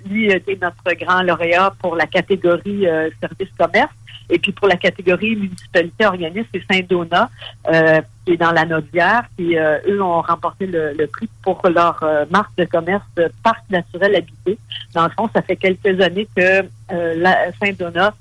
lui 0.09 0.31
était 0.31 0.57
notre 0.63 0.97
grand 0.97 1.23
lauréat 1.23 1.73
pour 1.81 1.97
la 1.97 2.07
catégorie 2.07 2.87
service 3.21 3.49
commerce. 3.59 3.91
Et 4.31 4.39
puis 4.39 4.53
pour 4.53 4.69
la 4.69 4.77
catégorie 4.77 5.37
municipalité 5.37 6.07
organisme, 6.07 6.47
c'est 6.53 6.63
Saint-Donat, 6.71 7.31
euh, 7.69 8.01
qui 8.25 8.33
est 8.33 8.37
dans 8.37 8.53
la 8.53 8.65
Nodière. 8.67 9.25
Puis 9.37 9.59
euh, 9.59 9.79
eux 9.87 10.03
ont 10.03 10.21
remporté 10.21 10.67
le, 10.67 11.07
prix 11.07 11.29
pour 11.43 11.63
leur 11.69 12.03
euh, 12.03 12.25
marque 12.31 12.55
de 12.57 12.65
commerce 12.65 13.05
Parc 13.43 13.63
naturel 13.71 14.17
habité. 14.17 14.59
Dans 14.95 15.05
le 15.05 15.11
fond, 15.11 15.31
ça 15.35 15.43
fait 15.43 15.57
quelques 15.57 16.01
années 16.01 16.29
que 16.37 16.63
Saint-Donat 17.61 18.15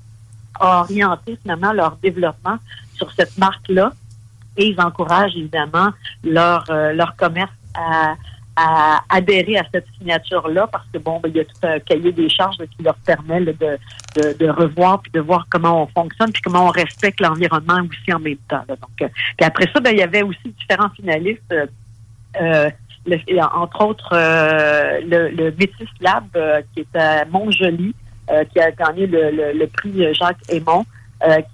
a 0.60 0.80
orienté 0.80 1.38
finalement 1.42 1.72
leur 1.72 1.96
développement 1.96 2.58
sur 2.94 3.12
cette 3.12 3.36
marque-là. 3.38 3.92
Et 4.56 4.68
ils 4.68 4.80
encouragent 4.80 5.36
évidemment 5.36 5.90
leur, 6.24 6.64
leur 6.68 7.14
commerce 7.16 7.52
à, 7.74 8.16
à 8.58 9.04
adhérer 9.08 9.56
à 9.56 9.62
cette 9.72 9.86
signature-là 9.96 10.66
parce 10.66 10.84
que 10.92 10.98
bon, 10.98 11.20
ben, 11.20 11.30
il 11.32 11.36
y 11.36 11.40
a 11.40 11.44
tout 11.44 11.54
un 11.62 11.78
cahier 11.78 12.10
des 12.10 12.28
charges 12.28 12.56
qui 12.56 12.82
leur 12.82 12.96
permet 12.96 13.40
de, 13.40 13.54
de, 14.16 14.50
revoir 14.50 15.00
puis 15.00 15.12
de 15.12 15.20
voir 15.20 15.46
comment 15.48 15.84
on 15.84 15.86
fonctionne 15.86 16.32
puis 16.32 16.42
comment 16.42 16.66
on 16.66 16.70
respecte 16.70 17.20
l'environnement 17.20 17.80
aussi 17.88 18.12
en 18.12 18.18
même 18.18 18.36
temps. 18.48 18.64
Donc, 18.68 18.80
euh, 19.02 19.08
puis 19.36 19.46
après 19.46 19.66
ça, 19.72 19.78
ben, 19.78 19.92
il 19.92 19.98
y 19.98 20.02
avait 20.02 20.22
aussi 20.22 20.54
différents 20.58 20.90
finalistes. 20.90 21.52
Euh, 21.52 21.66
euh 22.40 22.70
entre 23.54 23.86
autres, 23.86 24.10
euh, 24.12 25.00
le, 25.00 25.30
le 25.30 25.50
Métis 25.52 25.88
Lab 26.00 26.26
qui 26.74 26.80
est 26.80 26.96
à 26.98 27.24
Montjoli, 27.24 27.94
qui 28.52 28.60
a 28.60 28.70
gagné 28.72 29.06
le, 29.06 29.54
le, 29.54 29.66
prix 29.66 30.12
Jacques 30.12 30.42
Aymon. 30.50 30.84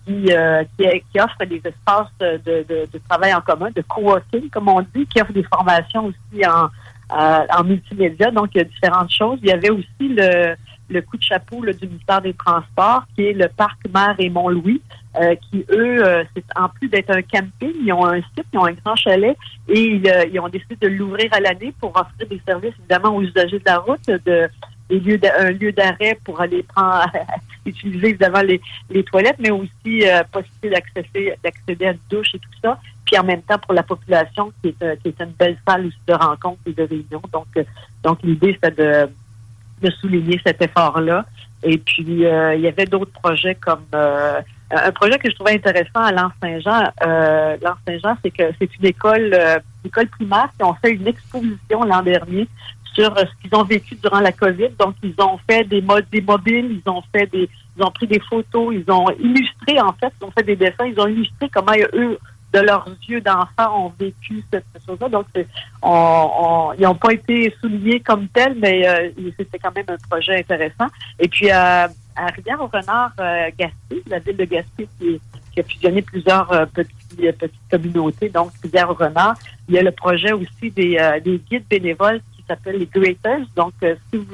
qui, 0.04 0.30
qui, 0.76 1.20
offre 1.20 1.44
des 1.46 1.62
espaces 1.64 2.08
de, 2.18 2.40
de, 2.44 2.88
de, 2.92 3.00
travail 3.08 3.32
en 3.32 3.40
commun, 3.40 3.68
de 3.73 3.82
co-working, 3.82 4.50
comme 4.50 4.68
on 4.68 4.80
dit, 4.96 5.06
qui 5.06 5.23
offre 5.23 5.32
des 5.32 5.44
formations 5.44 6.06
aussi 6.06 6.44
en, 6.44 6.68
euh, 7.12 7.46
en 7.56 7.64
multimédia. 7.64 8.30
Donc, 8.30 8.50
il 8.54 8.58
y 8.58 8.61
a 8.61 8.64
différentes 8.64 9.12
choses. 9.12 9.38
Il 9.42 9.49
y 9.49 9.52
avait 9.52 9.70
aussi 9.70 9.87
le, 10.00 10.54
le 10.88 11.02
coup 11.02 11.16
de 11.16 11.23
chapeau 11.23 11.64
du 11.64 11.87
ministère 11.87 12.20
des 12.20 12.34
Transports, 12.34 13.04
qui 13.14 13.26
est 13.26 13.32
le 13.32 13.49
parc 13.49 13.78
Mer 13.92 14.14
et 14.18 14.30
Mont-Louis, 14.30 14.82
euh, 15.20 15.34
qui, 15.37 15.64
eux, 15.70 16.04
euh, 16.04 16.25
c'est 16.34 16.44
en 16.56 16.68
plus 16.68 16.88
d'être 16.88 17.11
un 17.11 17.23
camping, 17.23 17.73
ils 17.80 17.92
ont 17.92 18.04
un 18.04 18.20
site, 18.20 18.46
ils 18.52 18.58
ont 18.58 18.66
un 18.66 18.73
grand 18.73 18.96
chalet 18.96 19.37
et 19.68 19.80
ils, 19.80 20.40
ont 20.40 20.49
décidé 20.49 20.76
de 20.80 20.88
l'ouvrir 20.88 21.28
à 21.32 21.40
l'année 21.40 21.73
pour 21.80 21.90
offrir 21.90 22.28
des 22.28 22.40
services, 22.46 22.75
évidemment, 22.80 23.16
aux 23.16 23.23
usagers 23.23 23.58
de 23.58 23.64
la 23.66 23.78
route, 23.78 24.06
de 24.06 24.49
des 24.90 25.00
lieux 25.00 25.18
un 25.38 25.50
lieu 25.50 25.73
d'arrêt 25.73 26.18
pour 26.25 26.40
aller 26.42 26.62
prendre 26.62 27.06
utiliser 27.66 28.09
évidemment 28.11 28.42
les, 28.42 28.61
les 28.90 29.02
toilettes, 29.04 29.38
mais 29.38 29.50
aussi 29.50 30.04
possibilité 30.33 30.71
d'accéder 30.71 31.35
d'accéder 31.42 31.87
à 31.87 31.90
une 31.92 31.99
douche 32.11 32.35
et 32.35 32.38
tout 32.38 32.50
ça 32.62 32.78
puis 33.04 33.18
en 33.18 33.25
même 33.25 33.42
temps 33.42 33.59
pour 33.59 33.75
la 33.75 33.83
population 33.83 34.52
qui 34.61 34.68
est, 34.68 34.83
euh, 34.83 34.97
qui 34.97 35.09
est 35.09 35.21
une 35.21 35.33
belle 35.33 35.59
salle 35.66 35.87
aussi 35.87 35.99
de 36.06 36.14
rencontres 36.14 36.61
et 36.66 36.73
de 36.73 36.83
réunions. 36.83 37.23
Donc, 37.33 37.47
euh, 37.56 37.64
donc 38.02 38.18
l'idée, 38.23 38.59
c'est 38.62 38.76
de, 38.76 39.09
de 39.83 39.90
souligner 39.90 40.40
cet 40.44 40.62
effort-là. 40.62 41.25
Et 41.62 41.78
puis, 41.78 42.26
euh, 42.26 42.54
il 42.54 42.62
y 42.62 42.68
avait 42.68 42.87
d'autres 42.87 43.12
projets 43.12 43.54
comme 43.54 43.85
un 43.92 44.92
projet 44.92 45.18
que 45.18 45.30
je 45.30 45.35
trouvais 45.35 45.54
intéressant 45.54 46.00
à 46.00 46.12
Lens-Saint-Jean. 46.12 46.90
Euh, 47.06 47.56
Lens-Saint-Jean, 47.62 48.16
c'est 48.23 48.30
que 48.30 48.42
c'est 48.59 48.76
une 48.76 48.87
école, 48.87 49.35
école 49.85 50.09
primaire 50.09 50.49
qui 50.59 50.64
ont 50.64 50.75
fait 50.75 50.90
une 50.90 51.06
exposition 51.06 51.85
l'an 51.85 52.02
dernier 52.02 52.49
sur 52.94 53.16
ce 53.18 53.42
qu'ils 53.42 53.54
ont 53.54 53.64
vécu 53.64 53.96
durant 53.96 54.20
la 54.20 54.32
COVID. 54.32 54.70
Donc, 54.78 54.94
ils 55.02 55.14
ont 55.18 55.38
fait 55.48 55.64
des 55.64 55.82
modes, 55.82 56.06
des 56.10 56.20
mobiles, 56.20 56.80
ils 56.84 56.90
ont 56.90 57.02
fait 57.12 57.26
des, 57.26 57.48
ils 57.76 57.82
ont 57.82 57.90
pris 57.90 58.06
des 58.06 58.20
photos, 58.20 58.74
ils 58.74 58.90
ont 58.90 59.10
illustré 59.18 59.80
en 59.80 59.92
fait, 59.92 60.12
ils 60.20 60.24
ont 60.24 60.30
fait 60.30 60.44
des 60.44 60.56
dessins, 60.56 60.86
ils 60.86 60.98
ont 61.00 61.08
illustré 61.08 61.48
comment 61.52 61.72
eux 61.94 62.18
de 62.54 62.60
leurs 62.60 62.88
yeux 63.08 63.20
d'enfants 63.20 63.86
ont 63.86 63.92
vécu 63.98 64.44
cette 64.52 64.64
chose-là. 64.86 65.08
Donc, 65.08 65.26
on, 65.82 66.70
ils 66.78 66.82
n'ont 66.82 66.94
pas 66.94 67.12
été 67.12 67.52
soulignés 67.60 68.00
comme 68.00 68.28
tels, 68.28 68.56
mais 68.56 68.86
euh, 68.86 69.10
c'était 69.36 69.58
quand 69.58 69.74
même 69.74 69.86
un 69.88 69.96
projet 70.08 70.38
intéressant. 70.38 70.86
Et 71.18 71.28
puis, 71.28 71.50
euh, 71.50 71.88
à 72.16 72.26
Rivière-au-Renard, 72.36 73.12
euh, 73.18 73.50
Gaspé, 73.58 74.02
la 74.06 74.20
ville 74.20 74.36
de 74.36 74.44
Gaspé 74.44 74.88
qui, 74.98 75.20
a 75.58 75.62
fusionné 75.62 76.02
plusieurs 76.02 76.66
petites 76.74 77.52
communautés, 77.70 78.28
donc 78.28 78.50
Rivière-au-Renard, 78.60 79.36
il 79.68 79.76
y 79.76 79.78
a 79.78 79.82
le 79.82 79.92
projet 79.92 80.32
aussi 80.32 80.70
des, 80.70 80.98
guides 81.48 81.66
bénévoles 81.70 82.20
qui 82.44 82.48
s'appellent 82.48 82.78
les 82.78 82.86
Greaters. 82.86 83.46
Donc, 83.56 83.72
si 83.80 84.16
vous, 84.18 84.24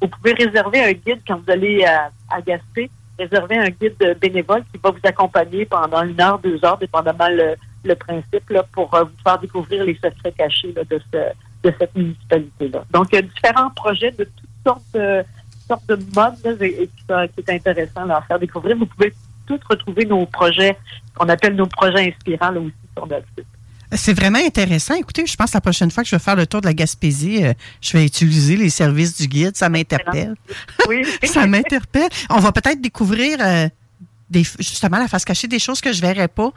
vous 0.00 0.08
pouvez 0.08 0.32
réserver 0.32 0.82
un 0.82 0.92
guide 0.92 1.20
quand 1.26 1.36
vous 1.36 1.50
allez 1.50 1.84
à, 1.84 2.10
à 2.30 2.40
Gaspé, 2.40 2.90
réserver 3.18 3.58
un 3.58 3.70
guide 3.70 4.16
bénévole 4.20 4.62
qui 4.72 4.80
va 4.82 4.90
vous 4.90 5.00
accompagner 5.04 5.64
pendant 5.66 6.02
une 6.02 6.20
heure, 6.20 6.38
deux 6.38 6.64
heures, 6.64 6.78
dépendamment 6.78 7.28
le, 7.28 7.56
le 7.84 7.94
principe, 7.94 8.48
là, 8.50 8.62
pour 8.72 8.94
euh, 8.94 9.04
vous 9.04 9.22
faire 9.22 9.38
découvrir 9.38 9.84
les 9.84 9.94
secrets 9.94 10.32
cachés 10.32 10.72
de, 10.72 11.00
ce, 11.12 11.18
de 11.64 11.74
cette 11.78 11.94
municipalité-là. 11.94 12.84
Donc, 12.90 13.08
il 13.12 13.16
y 13.16 13.18
a 13.18 13.22
différents 13.22 13.70
projets 13.70 14.12
de 14.12 14.24
toutes 14.24 14.48
sortes 14.64 14.94
de, 14.94 15.24
sortes 15.66 15.86
de 15.88 15.98
modes 16.14 16.62
et, 16.62 16.88
qui, 16.88 17.40
est 17.40 17.50
intéressant 17.50 18.08
à 18.08 18.22
faire 18.22 18.38
découvrir. 18.38 18.76
Vous 18.76 18.86
pouvez 18.86 19.12
tous 19.46 19.60
retrouver 19.68 20.04
nos 20.04 20.26
projets, 20.26 20.76
qu'on 21.14 21.28
appelle 21.28 21.56
nos 21.56 21.66
projets 21.66 22.08
inspirants 22.08 22.50
là, 22.50 22.60
aussi 22.60 22.74
sur 22.96 23.06
notre 23.06 23.26
site. 23.36 23.46
C'est 23.92 24.12
vraiment 24.12 24.38
intéressant. 24.38 24.94
Écoutez, 24.94 25.26
je 25.26 25.34
pense 25.34 25.50
que 25.50 25.56
la 25.56 25.60
prochaine 25.60 25.90
fois 25.90 26.02
que 26.02 26.08
je 26.08 26.14
vais 26.14 26.20
faire 26.22 26.36
le 26.36 26.46
tour 26.46 26.60
de 26.60 26.66
la 26.66 26.74
Gaspésie, 26.74 27.44
euh, 27.44 27.54
je 27.80 27.96
vais 27.96 28.04
utiliser 28.04 28.56
les 28.56 28.70
services 28.70 29.16
du 29.16 29.26
guide. 29.26 29.56
Ça 29.56 29.68
m'interpelle. 29.68 30.34
Oui. 30.88 31.06
ça 31.24 31.46
m'interpelle. 31.46 32.10
On 32.28 32.38
va 32.38 32.52
peut-être 32.52 32.80
découvrir 32.80 33.38
euh, 33.40 33.68
des, 34.28 34.42
justement 34.58 34.98
la 34.98 35.08
face 35.08 35.24
cachée 35.24 35.48
des 35.48 35.58
choses 35.58 35.80
que 35.80 35.92
je 35.92 36.02
ne 36.02 36.06
verrais 36.06 36.28
pas 36.28 36.52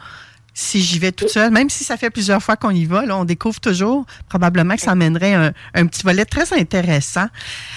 si 0.54 0.82
j'y 0.82 1.00
vais 1.00 1.12
toute 1.12 1.30
seule. 1.30 1.52
Même 1.52 1.70
si 1.70 1.84
ça 1.84 1.98
fait 1.98 2.10
plusieurs 2.10 2.44
fois 2.44 2.58
qu'on 2.58 2.72
y 2.72 2.86
va, 2.86 3.06
là, 3.06 3.18
on 3.18 3.24
découvre 3.24 3.60
toujours. 3.60 4.06
Probablement 4.28 4.76
que 4.76 4.82
ça 4.82 4.92
amènerait 4.92 5.34
un, 5.34 5.54
un, 5.74 5.86
petit 5.88 6.04
volet 6.04 6.26
très 6.26 6.54
intéressant. 6.54 7.28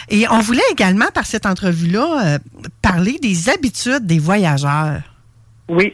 Et 0.08 0.28
on 0.28 0.40
voulait 0.40 0.62
également, 0.72 1.06
par 1.14 1.26
cette 1.26 1.46
entrevue-là, 1.46 2.26
euh, 2.26 2.38
parler 2.82 3.18
des 3.22 3.48
habitudes 3.48 4.06
des 4.06 4.18
voyageurs. 4.18 5.02
Oui. 5.68 5.92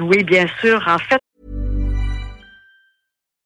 Oui, 0.00 0.24
bien 0.24 0.46
sûr. 0.60 0.82
En 0.86 0.98
fait, 0.98 1.20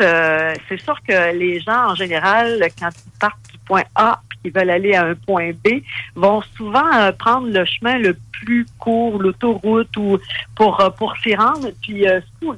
Euh, 0.00 0.54
c'est 0.68 0.80
sûr 0.80 0.98
que 1.06 1.34
les 1.36 1.60
gens, 1.60 1.90
en 1.90 1.94
général, 1.94 2.66
quand 2.78 2.90
ils 2.90 3.18
partent 3.18 3.50
du 3.50 3.58
point 3.58 3.84
A 3.94 4.20
qu'ils 4.42 4.52
veulent 4.52 4.70
aller 4.70 4.94
à 4.94 5.04
un 5.04 5.14
point 5.14 5.52
B, 5.52 5.82
vont 6.14 6.42
souvent 6.56 6.92
euh, 6.94 7.12
prendre 7.12 7.48
le 7.48 7.64
chemin 7.64 7.98
le 7.98 8.16
plus 8.32 8.66
court, 8.78 9.20
l'autoroute, 9.20 9.94
ou 9.96 10.18
pour, 10.54 10.80
euh, 10.80 10.90
pour 10.90 11.16
s'y 11.18 11.34
rendre. 11.34 11.68
Puis 11.82 12.06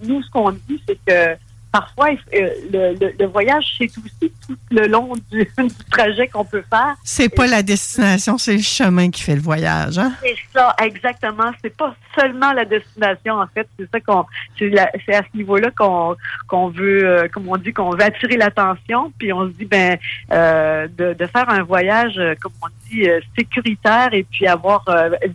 nous, 0.04 0.22
ce 0.22 0.30
qu'on 0.30 0.52
dit, 0.52 0.82
c'est 0.86 0.98
que 1.06 1.36
parfois, 1.72 2.10
euh, 2.10 2.50
le, 2.70 3.12
le, 3.18 3.26
voyage, 3.26 3.64
c'est 3.78 3.90
aussi 3.98 4.32
tout 4.46 4.56
le 4.70 4.86
long 4.86 5.14
du, 5.30 5.48
trajet 5.90 6.28
qu'on 6.28 6.44
peut 6.44 6.62
faire. 6.70 6.94
C'est 7.02 7.30
pas 7.30 7.46
la 7.46 7.62
destination, 7.62 8.36
c'est 8.36 8.56
le 8.56 8.62
chemin 8.62 9.10
qui 9.10 9.22
fait 9.22 9.34
le 9.34 9.40
voyage. 9.40 9.98
Hein? 9.98 10.12
C'est 10.22 10.36
ça, 10.52 10.76
exactement. 10.82 11.50
C'est 11.62 11.74
pas 11.74 11.94
seulement 12.18 12.52
la 12.52 12.66
destination, 12.66 13.36
en 13.36 13.46
fait. 13.46 13.66
C'est 13.78 13.90
ça 13.90 14.00
qu'on, 14.00 14.26
c'est 14.58 15.14
à 15.14 15.22
ce 15.22 15.36
niveau-là 15.36 15.70
qu'on 15.76 16.14
qu'on 16.46 16.68
veut, 16.68 17.06
euh, 17.06 17.28
comme 17.32 17.48
on 17.48 17.56
dit, 17.56 17.72
qu'on 17.72 17.90
veut 17.90 18.02
attirer 18.02 18.36
l'attention. 18.36 19.10
Puis 19.18 19.32
on 19.32 19.46
se 19.48 19.52
dit, 19.52 19.64
ben, 19.64 19.96
euh, 20.30 20.86
de, 20.88 21.14
de, 21.14 21.26
faire 21.26 21.48
un 21.48 21.62
voyage, 21.62 22.18
euh, 22.18 22.34
comme 22.40 22.52
on 22.62 22.68
dit, 22.90 23.08
sécuritaire 23.36 24.12
et 24.12 24.24
puis 24.24 24.46
avoir 24.46 24.84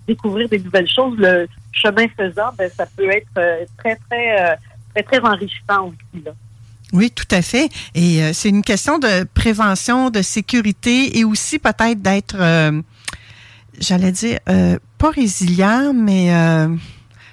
découvrir 0.08 0.48
des 0.50 0.60
nouvelles 0.60 0.90
choses. 0.90 1.18
Le 1.18 1.48
chemin 1.72 2.06
faisant, 2.16 2.52
ben, 2.58 2.70
ça 2.70 2.86
peut 2.96 3.10
être 3.10 3.68
très, 3.78 3.96
très 4.10 4.58
très 5.04 5.20
enrichissant 5.20 5.88
aussi. 5.88 6.24
Là. 6.24 6.32
Oui, 6.94 7.12
tout 7.12 7.28
à 7.32 7.42
fait. 7.42 7.70
Et 7.96 8.24
euh, 8.24 8.32
c'est 8.34 8.50
une 8.50 8.64
question 8.64 8.98
de 8.98 9.26
prévention, 9.34 10.10
de 10.10 10.22
sécurité 10.22 11.18
et 11.18 11.26
aussi 11.26 11.60
peut-être 11.60 12.02
d'être, 12.02 12.38
euh, 12.40 12.82
j'allais 13.80 14.12
dire, 14.12 14.40
euh, 14.50 14.78
pas 14.98 15.12
résilient, 15.12 15.94
mais 15.94 16.32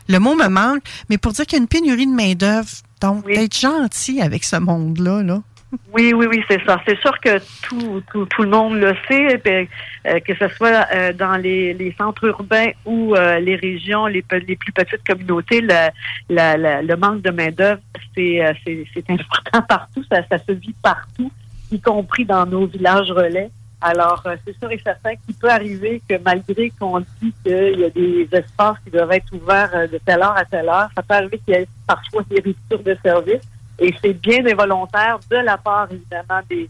le 0.09 0.19
mot 0.19 0.35
me 0.35 0.49
manque, 0.49 0.83
mais 1.09 1.19
pour 1.19 1.33
dire 1.33 1.47
qu'il 1.47 1.57
y 1.57 1.61
a 1.61 1.63
une 1.63 1.69
pénurie 1.69 2.07
de 2.07 2.13
main-d'œuvre. 2.13 2.69
Donc, 3.01 3.27
d'être 3.27 3.59
gentil 3.59 4.23
avec 4.23 4.45
ce 4.45 4.57
monde-là, 4.57 5.23
là. 5.23 5.43
Oui, 5.93 6.13
oui, 6.15 6.27
oui, 6.29 6.43
c'est 6.49 6.63
ça. 6.65 6.81
C'est 6.87 6.99
sûr 6.99 7.19
que 7.21 7.39
tout, 7.63 8.03
tout, 8.11 8.27
tout, 8.27 8.43
le 8.43 8.49
monde 8.49 8.77
le 8.77 8.95
sait, 9.09 9.41
euh, 9.47 10.21
que 10.21 10.35
ce 10.35 10.49
soit 10.49 10.87
euh, 10.93 11.13
dans 11.13 11.37
les, 11.37 11.75
les, 11.75 11.95
centres 11.97 12.25
urbains 12.25 12.71
ou 12.85 13.15
euh, 13.15 13.39
les 13.39 13.57
régions, 13.57 14.07
les, 14.07 14.25
les 14.47 14.57
plus 14.57 14.73
petites 14.73 15.07
communautés, 15.07 15.61
le, 15.61 15.91
le 16.29 16.95
manque 16.97 17.23
de 17.23 17.31
main-d'œuvre, 17.31 17.81
c'est, 18.15 18.43
c'est, 18.65 19.11
important 19.11 19.63
partout. 19.69 20.05
Ça, 20.11 20.23
ça 20.29 20.39
se 20.39 20.53
vit 20.53 20.75
partout, 20.83 21.31
y 21.71 21.81
compris 21.81 22.25
dans 22.25 22.47
nos 22.47 22.67
villages 22.67 23.11
relais. 23.11 23.51
Alors, 23.81 24.23
c'est 24.47 24.59
sûr 24.59 24.71
et 24.71 24.81
certain 24.83 25.15
qu'il 25.15 25.35
peut 25.35 25.51
arriver 25.51 26.01
que 26.09 26.15
malgré 26.25 26.71
qu'on 26.71 27.01
dit 27.01 27.35
qu'il 27.45 27.79
y 27.79 27.85
a 27.85 27.91
des 27.91 28.27
espaces 28.33 28.79
qui 28.83 28.91
doivent 28.91 29.13
être 29.13 29.31
ouverts 29.35 29.89
de 29.93 29.99
telle 29.99 30.23
heure 30.23 30.37
à 30.37 30.45
telle 30.47 30.69
heure, 30.69 30.89
ça 30.97 31.03
peut 31.03 31.15
arriver 31.15 31.39
qu'il 31.45 31.55
y 31.55 31.59
ait 31.59 31.69
parfois 31.87 32.23
des 32.31 32.41
ruptures 32.41 32.83
de 32.83 32.97
service. 33.03 33.43
Et 33.79 33.95
c'est 34.01 34.15
bien 34.15 34.43
des 34.43 34.55
volontaires 34.55 35.19
de 35.31 35.37
la 35.37 35.57
part, 35.57 35.89
évidemment, 35.91 36.41
des, 36.49 36.69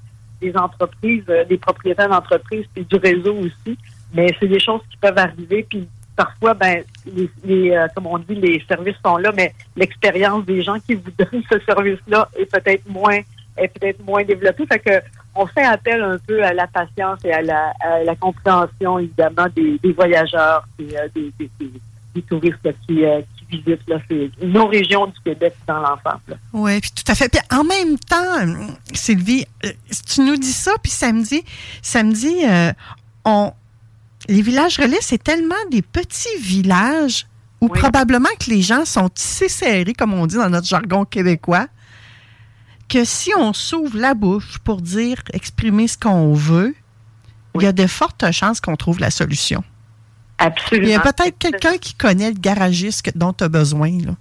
entreprises, 0.56 1.24
euh, 1.28 1.44
des 1.44 1.56
propriétaires 1.56 2.08
d'entreprises, 2.08 2.66
puis 2.74 2.84
du 2.84 2.96
réseau 2.96 3.34
aussi. 3.34 3.78
Mais 4.12 4.34
c'est 4.38 4.48
des 4.48 4.60
choses 4.60 4.82
qui 4.90 4.96
peuvent 4.98 5.18
arriver, 5.18 5.66
puis 5.68 5.88
parfois, 6.16 6.54
ben, 6.54 6.84
les, 7.44 7.70
euh, 7.70 7.86
comme 7.94 8.06
on 8.06 8.18
dit, 8.18 8.34
les 8.34 8.62
services 8.68 8.96
sont 9.04 9.16
là, 9.16 9.32
mais 9.34 9.54
l'expérience 9.76 10.44
des 10.44 10.62
gens 10.62 10.78
qui 10.80 10.94
vous 10.94 11.10
donnent 11.18 11.42
ce 11.50 11.58
service-là 11.60 12.28
est 12.38 12.50
peut-être 12.50 12.88
moins 12.88 13.20
est 13.56 13.68
peut-être 13.68 14.04
moins 14.04 14.24
développée. 14.24 14.66
Fait 14.66 14.80
que 14.80 15.00
on 15.34 15.46
fait 15.46 15.64
appel 15.64 16.00
un 16.02 16.18
peu 16.18 16.42
à 16.44 16.52
la 16.52 16.66
patience 16.66 17.18
et 17.24 17.32
à 17.32 17.42
la, 17.42 18.16
compréhension, 18.16 18.98
évidemment, 18.98 19.46
des, 19.54 19.92
voyageurs 19.92 20.66
et 20.78 20.96
euh, 20.96 21.08
des, 21.14 22.22
touristes 22.22 22.68
qui, 22.86 23.04
nos 24.42 24.66
régions 24.66 25.06
du 25.06 25.20
Québec 25.24 25.54
dans 25.66 25.80
l'ensemble. 25.80 26.38
Oui, 26.52 26.80
puis 26.80 26.90
tout 26.94 27.10
à 27.10 27.14
fait. 27.14 27.28
Puis 27.28 27.40
en 27.50 27.64
même 27.64 27.98
temps, 27.98 28.70
Sylvie, 28.92 29.46
euh, 29.64 29.70
tu 30.12 30.22
nous 30.22 30.36
dis 30.36 30.52
ça, 30.52 30.72
puis 30.82 30.92
samedi, 30.92 31.44
samedi, 31.82 32.44
euh, 32.44 32.72
on, 33.24 33.52
les 34.28 34.42
villages 34.42 34.78
relais, 34.78 34.98
c'est 35.00 35.22
tellement 35.22 35.54
des 35.70 35.82
petits 35.82 36.38
villages 36.40 37.26
où 37.60 37.68
probablement 37.68 38.28
que 38.38 38.50
les 38.50 38.60
gens 38.60 38.84
sont 38.84 39.08
tissés 39.08 39.48
serrés, 39.48 39.94
comme 39.94 40.12
on 40.12 40.26
dit 40.26 40.36
dans 40.36 40.50
notre 40.50 40.66
jargon 40.66 41.04
québécois, 41.04 41.66
que 42.88 43.04
si 43.04 43.30
on 43.36 43.52
s'ouvre 43.52 43.98
la 43.98 44.14
bouche 44.14 44.58
pour 44.58 44.82
dire, 44.82 45.22
exprimer 45.32 45.88
ce 45.88 45.96
qu'on 45.96 46.34
veut, 46.34 46.74
il 47.54 47.62
y 47.62 47.66
a 47.66 47.72
de 47.72 47.86
fortes 47.86 48.30
chances 48.32 48.60
qu'on 48.60 48.76
trouve 48.76 49.00
la 49.00 49.10
solution. 49.10 49.64
Absolument. 50.38 50.86
Il 50.86 50.92
y 50.92 50.94
a 50.94 51.00
peut-être 51.00 51.38
quelqu'un 51.38 51.78
qui 51.78 51.94
connaît 51.94 52.30
le 52.30 52.38
garagiste 52.38 53.16
dont 53.16 53.32
tu 53.32 53.44
as 53.44 53.48
besoin. 53.48 53.90
Là. 54.04 54.12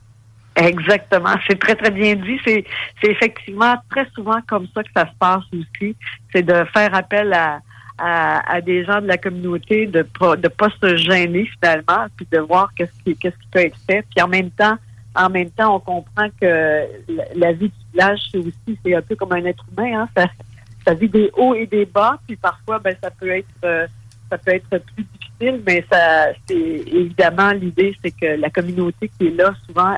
Exactement. 0.55 1.36
C'est 1.48 1.60
très, 1.60 1.75
très 1.75 1.91
bien 1.91 2.15
dit. 2.15 2.39
C'est, 2.46 2.65
effectivement 3.03 3.75
très 3.89 4.08
souvent 4.13 4.39
comme 4.48 4.67
ça 4.74 4.84
que 4.84 4.89
ça 4.96 5.05
se 5.05 5.17
passe 5.20 5.43
aussi. 5.53 5.96
C'est 6.32 6.43
de 6.43 6.63
faire 6.74 6.93
appel 6.93 7.34
à, 7.34 7.60
à, 7.98 8.62
des 8.62 8.86
gens 8.86 9.01
de 9.01 9.08
la 9.08 9.17
communauté, 9.17 9.88
de 9.88 10.00
ne 10.22 10.36
de 10.36 10.48
pas 10.48 10.70
se 10.82 10.96
gêner 10.96 11.50
finalement, 11.60 12.05
puis 12.15 12.27
de 12.32 12.39
voir 12.39 12.72
qu'est-ce 12.75 13.03
qui, 13.03 13.15
qu'est-ce 13.15 13.36
qui 13.36 13.48
peut 13.51 13.60
être 13.60 13.77
fait. 13.88 14.05
Puis 14.13 14.24
en 14.24 14.27
même 14.27 14.51
temps, 14.51 14.77
en 15.15 15.29
même 15.29 15.50
temps, 15.51 15.75
on 15.75 15.79
comprend 15.79 16.27
que 16.41 16.88
la, 17.36 17.51
vie 17.53 17.70
du 17.70 17.91
village, 17.91 18.20
c'est 18.32 18.39
aussi, 18.39 18.79
c'est 18.84 18.96
un 18.96 19.01
peu 19.01 19.15
comme 19.15 19.32
un 19.32 19.46
être 19.46 19.63
humain. 19.72 20.01
Hein? 20.01 20.10
Ça, 20.15 20.27
ça 20.86 20.93
vit 20.93 21.08
des 21.08 21.29
hauts 21.38 21.55
et 21.55 21.67
des 21.67 21.86
bas, 21.86 22.17
puis 22.27 22.36
parfois, 22.36 22.79
ben, 22.79 22.96
ça 23.01 23.12
peut 23.12 23.29
être, 23.29 23.48
euh, 23.63 23.88
ça 24.34 24.38
peut 24.39 24.52
être 24.56 24.84
plus 24.96 25.06
mais 25.65 25.86
ça, 25.91 26.28
c'est 26.48 26.56
évidemment 26.56 27.52
l'idée, 27.52 27.96
c'est 28.04 28.12
que 28.12 28.39
la 28.39 28.50
communauté 28.50 29.12
qui 29.17 29.28
est 29.28 29.36
là, 29.36 29.54
souvent, 29.67 29.96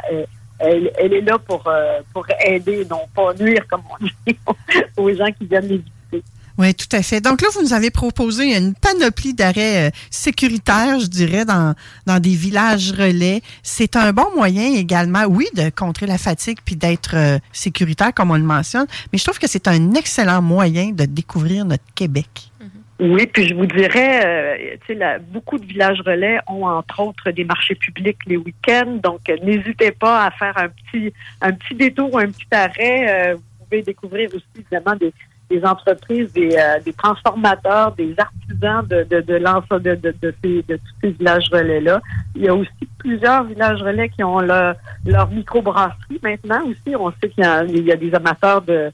elle, 0.59 0.91
elle, 0.97 1.13
est 1.13 1.21
là 1.21 1.37
pour, 1.37 1.63
euh, 1.67 1.99
pour 2.13 2.25
aider, 2.43 2.85
non 2.89 3.01
pas 3.13 3.33
nuire, 3.33 3.65
comme 3.69 3.81
on 3.91 4.05
dit, 4.05 4.37
aux 4.97 5.13
gens 5.13 5.31
qui 5.37 5.45
viennent 5.45 5.67
les 5.67 5.77
visiter. 5.77 6.23
Oui, 6.57 6.73
tout 6.73 6.87
à 6.93 7.03
fait. 7.03 7.19
Donc 7.19 7.41
là, 7.41 7.49
vous 7.53 7.61
nous 7.61 7.73
avez 7.73 7.91
proposé 7.91 8.55
une 8.55 8.73
panoplie 8.73 9.33
d'arrêts 9.33 9.87
euh, 9.87 9.91
sécuritaires, 10.09 11.01
je 11.01 11.07
dirais, 11.07 11.43
dans, 11.43 11.75
dans 12.05 12.19
des 12.19 12.33
villages 12.33 12.91
relais. 12.91 13.41
C'est 13.61 13.97
un 13.97 14.13
bon 14.13 14.27
moyen 14.33 14.73
également, 14.73 15.25
oui, 15.25 15.47
de 15.53 15.69
contrer 15.69 16.07
la 16.07 16.17
fatigue 16.17 16.59
puis 16.63 16.77
d'être 16.77 17.15
euh, 17.15 17.39
sécuritaire, 17.51 18.13
comme 18.13 18.31
on 18.31 18.37
le 18.37 18.43
mentionne, 18.43 18.87
mais 19.11 19.19
je 19.19 19.25
trouve 19.25 19.37
que 19.37 19.47
c'est 19.47 19.67
un 19.67 19.93
excellent 19.95 20.41
moyen 20.41 20.91
de 20.91 21.03
découvrir 21.03 21.65
notre 21.65 21.83
Québec. 21.93 22.51
Oui, 22.97 23.27
puis 23.27 23.49
je 23.49 23.53
vous 23.53 23.65
dirais, 23.65 24.21
euh, 24.25 24.77
sais, 24.87 24.97
beaucoup 25.27 25.57
de 25.57 25.65
villages 25.65 25.99
relais 26.05 26.39
ont 26.47 26.65
entre 26.65 27.01
autres 27.01 27.29
des 27.31 27.43
marchés 27.43 27.75
publics 27.75 28.19
les 28.25 28.37
week-ends, 28.37 28.99
donc 29.03 29.19
euh, 29.29 29.35
n'hésitez 29.43 29.91
pas 29.91 30.25
à 30.25 30.31
faire 30.31 30.57
un 30.57 30.69
petit 30.69 31.13
un 31.41 31.51
petit 31.51 31.75
détour 31.75 32.13
ou 32.13 32.17
un 32.17 32.27
petit 32.27 32.47
arrêt. 32.53 33.31
Euh, 33.31 33.35
vous 33.35 33.65
pouvez 33.65 33.81
découvrir 33.81 34.29
aussi 34.33 34.45
évidemment 34.57 34.95
des, 34.95 35.11
des 35.49 35.65
entreprises, 35.65 36.31
des, 36.31 36.55
des 36.85 36.93
transformateurs, 36.93 37.91
des 37.95 38.15
artisans 38.17 38.87
de 38.87 39.03
de 39.03 39.19
de, 39.19 39.37
de, 39.39 39.95
de, 39.95 40.13
de, 40.21 40.33
ces, 40.41 40.63
de 40.63 40.77
tous 40.77 40.95
ces 41.01 41.09
villages 41.11 41.49
relais 41.51 41.81
là. 41.81 41.99
Il 42.33 42.43
y 42.43 42.47
a 42.47 42.55
aussi 42.55 42.71
plusieurs 42.97 43.43
villages 43.43 43.81
relais 43.81 44.07
qui 44.07 44.23
ont 44.23 44.39
leur, 44.39 44.75
leur 45.05 45.29
microbrasserie 45.31 46.21
maintenant 46.23 46.63
aussi. 46.65 46.95
On 46.95 47.11
sait 47.11 47.27
qu'il 47.29 47.43
y, 47.43 47.81
y 47.81 47.91
a 47.91 47.95
des 47.97 48.15
amateurs 48.15 48.61
de 48.61 48.89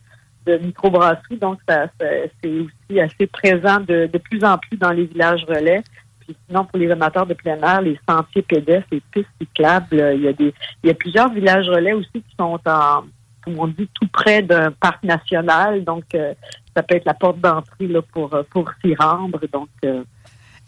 de 0.45 0.57
microbrasserie, 0.57 1.37
donc 1.37 1.59
ça, 1.67 1.87
c'est 1.99 2.49
aussi 2.49 2.99
assez 2.99 3.27
présent 3.27 3.79
de, 3.79 4.09
de 4.11 4.17
plus 4.17 4.43
en 4.43 4.57
plus 4.57 4.77
dans 4.77 4.91
les 4.91 5.05
villages 5.05 5.45
relais. 5.47 5.83
Puis 6.19 6.35
sinon, 6.47 6.65
pour 6.65 6.77
les 6.79 6.89
amateurs 6.91 7.25
de 7.25 7.33
plein 7.33 7.61
air, 7.61 7.81
les 7.81 7.99
sentiers 8.07 8.41
pédestres, 8.41 8.87
les 8.91 9.01
pistes 9.11 9.29
cyclables, 9.39 10.13
il 10.15 10.21
y 10.21 10.27
a 10.27 10.33
des 10.33 10.53
il 10.83 10.87
y 10.87 10.89
a 10.89 10.95
plusieurs 10.95 11.31
villages 11.31 11.67
relais 11.67 11.93
aussi 11.93 12.11
qui 12.13 12.35
sont 12.39 12.59
en 12.65 13.03
comme 13.43 13.59
on 13.59 13.67
dit, 13.67 13.89
tout 13.93 14.07
près 14.07 14.41
d'un 14.41 14.71
parc 14.71 15.03
national. 15.03 15.83
Donc, 15.83 16.03
euh, 16.13 16.33
ça 16.75 16.83
peut 16.83 16.95
être 16.95 17.05
la 17.05 17.13
porte 17.13 17.39
d'entrée 17.39 17.87
là, 17.87 18.01
pour, 18.01 18.29
pour 18.49 18.69
s'y 18.81 18.95
rendre. 18.95 19.39
Donc, 19.51 19.69
euh, 19.83 20.03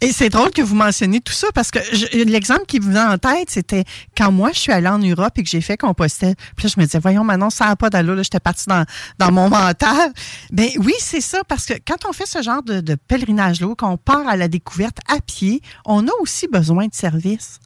et 0.03 0.11
c'est 0.11 0.27
drôle 0.27 0.51
que 0.51 0.61
vous 0.61 0.75
mentionniez 0.75 1.21
tout 1.21 1.31
ça 1.31 1.47
parce 1.53 1.71
que 1.71 1.79
l'exemple 2.25 2.65
qui 2.67 2.81
me 2.81 2.87
venait 2.87 2.99
en 2.99 3.17
tête, 3.17 3.49
c'était 3.49 3.85
quand 4.17 4.33
moi 4.33 4.51
je 4.53 4.59
suis 4.59 4.71
allée 4.73 4.89
en 4.89 4.99
Europe 4.99 5.31
et 5.37 5.43
que 5.43 5.49
j'ai 5.49 5.61
fait 5.61 5.77
composter. 5.77 6.35
Puis 6.57 6.67
là, 6.67 6.73
je 6.75 6.79
me 6.81 6.85
disais, 6.85 6.99
voyons, 6.99 7.23
maintenant, 7.23 7.49
ça 7.49 7.67
n'a 7.67 7.77
pas 7.77 7.89
d'allure. 7.89 8.21
J'étais 8.21 8.41
partie 8.41 8.65
dans, 8.67 8.85
dans 9.17 9.31
mon 9.31 9.49
mental. 9.49 10.11
Ben 10.51 10.67
oui, 10.79 10.93
c'est 10.99 11.21
ça 11.21 11.39
parce 11.47 11.65
que 11.65 11.73
quand 11.87 12.05
on 12.05 12.11
fait 12.11 12.25
ce 12.25 12.41
genre 12.41 12.63
de, 12.63 12.81
de 12.81 12.95
pèlerinage-là, 12.95 13.73
qu'on 13.77 13.95
part 13.95 14.27
à 14.27 14.35
la 14.35 14.49
découverte 14.49 14.97
à 15.07 15.21
pied, 15.21 15.61
on 15.85 16.05
a 16.07 16.11
aussi 16.19 16.47
besoin 16.47 16.87
de 16.87 16.93
services. 16.93 17.59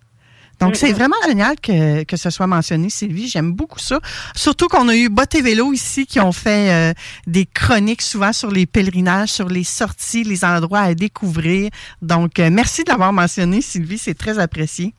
Donc, 0.59 0.75
c'est 0.75 0.91
vraiment 0.91 1.15
génial 1.25 1.55
que, 1.61 2.03
que 2.03 2.17
ce 2.17 2.29
soit 2.29 2.47
mentionné, 2.47 2.89
Sylvie. 2.89 3.27
J'aime 3.27 3.51
beaucoup 3.53 3.79
ça. 3.79 3.99
Surtout 4.35 4.67
qu'on 4.67 4.87
a 4.87 4.95
eu 4.95 5.09
Bot 5.09 5.23
et 5.35 5.41
Vélo 5.41 5.71
ici 5.73 6.05
qui 6.05 6.19
ont 6.19 6.31
fait 6.31 6.71
euh, 6.71 6.93
des 7.27 7.45
chroniques 7.45 8.01
souvent 8.01 8.33
sur 8.33 8.49
les 8.49 8.65
pèlerinages, 8.65 9.29
sur 9.29 9.49
les 9.49 9.63
sorties, 9.63 10.23
les 10.23 10.43
endroits 10.43 10.79
à 10.79 10.93
découvrir. 10.93 11.69
Donc, 12.01 12.39
euh, 12.39 12.49
merci 12.51 12.83
de 12.83 12.89
l'avoir 12.89 13.13
mentionné, 13.13 13.61
Sylvie. 13.61 13.97
C'est 13.97 14.17
très 14.17 14.39
apprécié. 14.39 14.93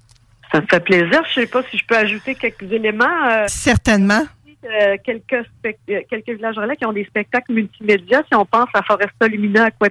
Ça 0.52 0.60
me 0.60 0.66
fait 0.66 0.80
plaisir. 0.80 1.22
Je 1.34 1.40
ne 1.40 1.44
sais 1.44 1.50
pas 1.50 1.62
si 1.70 1.76
je 1.76 1.84
peux 1.84 1.96
ajouter 1.96 2.34
quelques 2.34 2.70
éléments. 2.72 3.04
Euh, 3.30 3.44
Certainement. 3.48 4.22
Euh, 4.64 4.96
quelques, 5.04 5.46
euh, 5.66 6.00
quelques 6.10 6.30
villages 6.30 6.58
relais 6.58 6.74
qui 6.74 6.84
ont 6.84 6.92
des 6.92 7.04
spectacles 7.04 7.52
multimédia. 7.52 8.22
Si 8.26 8.34
on 8.34 8.44
pense 8.44 8.68
à 8.74 8.82
Foresta 8.82 9.28
Lumina 9.28 9.66
à 9.66 9.88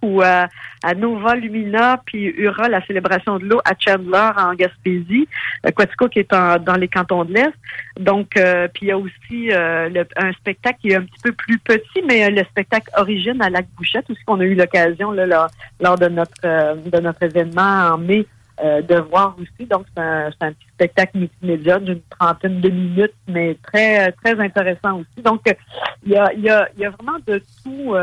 ou 0.00 0.22
à, 0.22 0.48
Nova 0.96 1.34
Lumina, 1.34 2.00
puis 2.06 2.24
Ura, 2.24 2.70
la 2.70 2.82
célébration 2.86 3.38
de 3.38 3.44
l'eau 3.44 3.60
à 3.66 3.72
Chandler 3.78 4.30
en 4.38 4.54
Gaspésie. 4.54 5.28
Euh, 5.66 5.70
Quaticook 5.72 6.16
est 6.16 6.30
dans 6.30 6.76
les 6.80 6.88
cantons 6.88 7.26
de 7.26 7.34
l'Est. 7.34 7.52
Donc, 8.00 8.30
puis 8.72 8.86
il 8.86 8.88
y 8.88 8.92
a 8.92 8.98
aussi 8.98 9.50
un 9.52 10.32
spectacle 10.32 10.78
qui 10.80 10.88
est 10.88 10.96
un 10.96 11.02
petit 11.02 11.20
peu 11.22 11.32
plus 11.32 11.58
petit, 11.58 12.02
mais 12.06 12.30
le 12.30 12.44
spectacle 12.44 12.88
Origine 12.96 13.42
à 13.42 13.50
Lac 13.50 13.66
Bouchette, 13.76 14.08
aussi 14.08 14.24
qu'on 14.24 14.40
a 14.40 14.44
eu 14.44 14.54
l'occasion 14.54 15.10
là, 15.10 15.48
lors 15.80 15.98
de 15.98 16.08
notre 16.08 16.40
de 16.42 17.00
notre 17.00 17.22
événement 17.24 17.92
en 17.92 17.98
mai 17.98 18.26
de 18.62 18.96
voir 19.10 19.36
aussi. 19.40 19.66
Donc, 19.66 19.86
c'est 19.96 20.02
un, 20.02 20.52
petit 20.52 20.68
spectacle 20.74 21.18
multimédia 21.18 21.78
d'une 21.78 22.00
trentaine 22.18 22.60
de 22.60 22.68
minutes, 22.68 23.14
mais 23.28 23.56
très 23.62 24.12
très 24.12 24.38
intéressant 24.40 25.00
aussi. 25.00 25.22
Donc, 25.22 25.42
il 26.04 26.12
y 26.12 26.16
a, 26.16 26.32
y 26.34 26.48
a, 26.48 26.90
vraiment 26.90 27.18
de 27.26 27.42
tout 27.62 27.94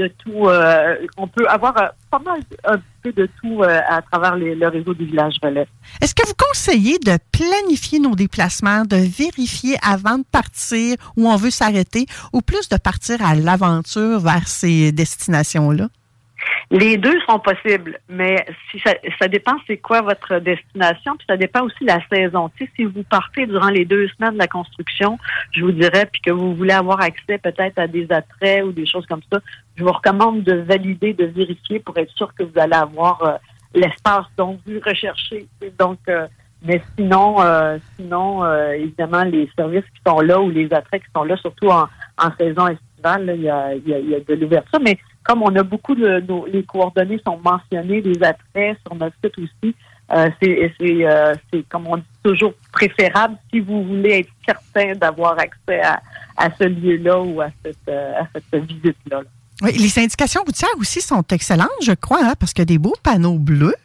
de 0.00 0.08
tout. 0.18 0.46
Euh, 0.46 1.06
on 1.16 1.28
peut 1.28 1.46
avoir 1.48 1.76
euh, 1.76 1.86
pas 2.10 2.18
mal 2.18 2.40
un 2.64 2.80
peu 3.02 3.12
de 3.12 3.28
tout 3.40 3.62
euh, 3.62 3.80
à 3.88 4.02
travers 4.02 4.36
le 4.36 4.66
réseau 4.68 4.94
du 4.94 5.04
village 5.04 5.34
relais. 5.42 5.66
Est-ce 6.00 6.14
que 6.14 6.26
vous 6.26 6.34
conseillez 6.38 6.98
de 6.98 7.18
planifier 7.32 7.98
nos 7.98 8.14
déplacements, 8.14 8.84
de 8.84 8.96
vérifier 8.96 9.76
avant 9.82 10.18
de 10.18 10.24
partir 10.30 10.96
où 11.16 11.28
on 11.28 11.36
veut 11.36 11.50
s'arrêter, 11.50 12.06
ou 12.32 12.40
plus 12.40 12.68
de 12.68 12.76
partir 12.76 13.24
à 13.24 13.34
l'aventure 13.34 14.20
vers 14.20 14.48
ces 14.48 14.92
destinations-là? 14.92 15.88
Les 16.70 16.96
deux 16.96 17.18
sont 17.28 17.40
possibles, 17.40 17.98
mais 18.08 18.46
si 18.70 18.78
ça, 18.80 18.94
ça 19.18 19.26
dépend 19.26 19.52
c'est 19.66 19.78
quoi 19.78 20.02
votre 20.02 20.38
destination, 20.38 21.16
puis 21.16 21.26
ça 21.28 21.36
dépend 21.36 21.62
aussi 21.62 21.82
de 21.82 21.88
la 21.88 22.00
saison. 22.08 22.48
Tu 22.56 22.70
si 22.76 22.84
vous 22.84 23.02
partez 23.02 23.46
durant 23.46 23.70
les 23.70 23.84
deux 23.84 24.08
semaines 24.08 24.34
de 24.34 24.38
la 24.38 24.46
construction, 24.46 25.18
je 25.52 25.64
vous 25.64 25.72
dirais, 25.72 26.06
puis 26.10 26.20
que 26.22 26.30
vous 26.30 26.54
voulez 26.54 26.72
avoir 26.72 27.00
accès 27.00 27.38
peut-être 27.38 27.78
à 27.78 27.86
des 27.86 28.06
attraits 28.10 28.64
ou 28.64 28.72
des 28.72 28.86
choses 28.86 29.04
comme 29.06 29.22
ça, 29.32 29.40
je 29.76 29.82
vous 29.82 29.92
recommande 29.92 30.42
de 30.44 30.54
valider, 30.54 31.12
de 31.12 31.24
vérifier 31.24 31.80
pour 31.80 31.96
être 31.98 32.12
sûr 32.12 32.32
que 32.34 32.44
vous 32.44 32.58
allez 32.58 32.74
avoir 32.74 33.22
euh, 33.22 33.36
l'espace 33.74 34.26
dont 34.36 34.58
vous 34.66 34.80
recherchez. 34.84 35.48
Donc, 35.78 35.98
euh, 36.08 36.26
mais 36.62 36.82
sinon, 36.96 37.40
euh, 37.40 37.78
sinon, 37.96 38.44
évidemment, 38.72 39.24
les 39.24 39.50
services 39.56 39.84
qui 39.84 40.02
sont 40.06 40.20
là 40.20 40.38
ou 40.38 40.50
les 40.50 40.72
attraits 40.72 41.02
qui 41.02 41.10
sont 41.16 41.24
là, 41.24 41.36
surtout 41.38 41.68
en, 41.68 41.88
saison 42.38 42.68
estivale, 42.68 43.32
il, 43.34 43.42
y 43.42 43.48
a, 43.48 43.74
il, 43.74 43.88
y 43.88 44.14
a, 44.14 44.20
de 44.20 44.34
l'ouverture. 44.34 44.78
Mais 44.80 44.98
comme 45.24 45.42
on 45.42 45.54
a 45.54 45.62
beaucoup 45.62 45.94
de 45.94 46.20
nos, 46.20 46.46
les 46.46 46.62
coordonnées 46.64 47.20
sont 47.26 47.38
mentionnées, 47.38 48.00
les 48.00 48.22
attraits 48.22 48.78
sur 48.86 48.94
notre 48.96 49.16
site 49.22 49.38
aussi. 49.38 49.74
Euh, 50.12 50.28
c'est, 50.42 50.72
euh, 50.80 51.34
c'est, 51.52 51.68
comme 51.68 51.86
on 51.86 51.98
dit 51.98 52.02
toujours 52.24 52.52
préférable 52.72 53.36
si 53.52 53.60
vous 53.60 53.84
voulez 53.84 54.20
être 54.20 54.30
certain 54.44 54.94
d'avoir 54.94 55.38
accès 55.38 55.80
à, 55.82 56.00
à 56.36 56.50
ce 56.58 56.64
lieu-là 56.64 57.20
ou 57.20 57.40
à 57.40 57.48
cette, 57.64 57.76
euh, 57.88 58.14
à 58.20 58.26
cette 58.32 58.64
visite-là. 58.64 59.20
Oui, 59.62 59.72
les 59.72 59.98
indications 59.98 60.42
routières 60.44 60.70
aussi 60.78 61.00
sont 61.00 61.22
excellentes, 61.30 61.68
je 61.82 61.92
crois, 61.92 62.24
hein, 62.24 62.34
parce 62.40 62.52
qu'il 62.52 62.62
y 62.62 62.68
a 62.68 62.72
des 62.74 62.78
beaux 62.78 62.96
panneaux 63.02 63.38
bleus. 63.38 63.76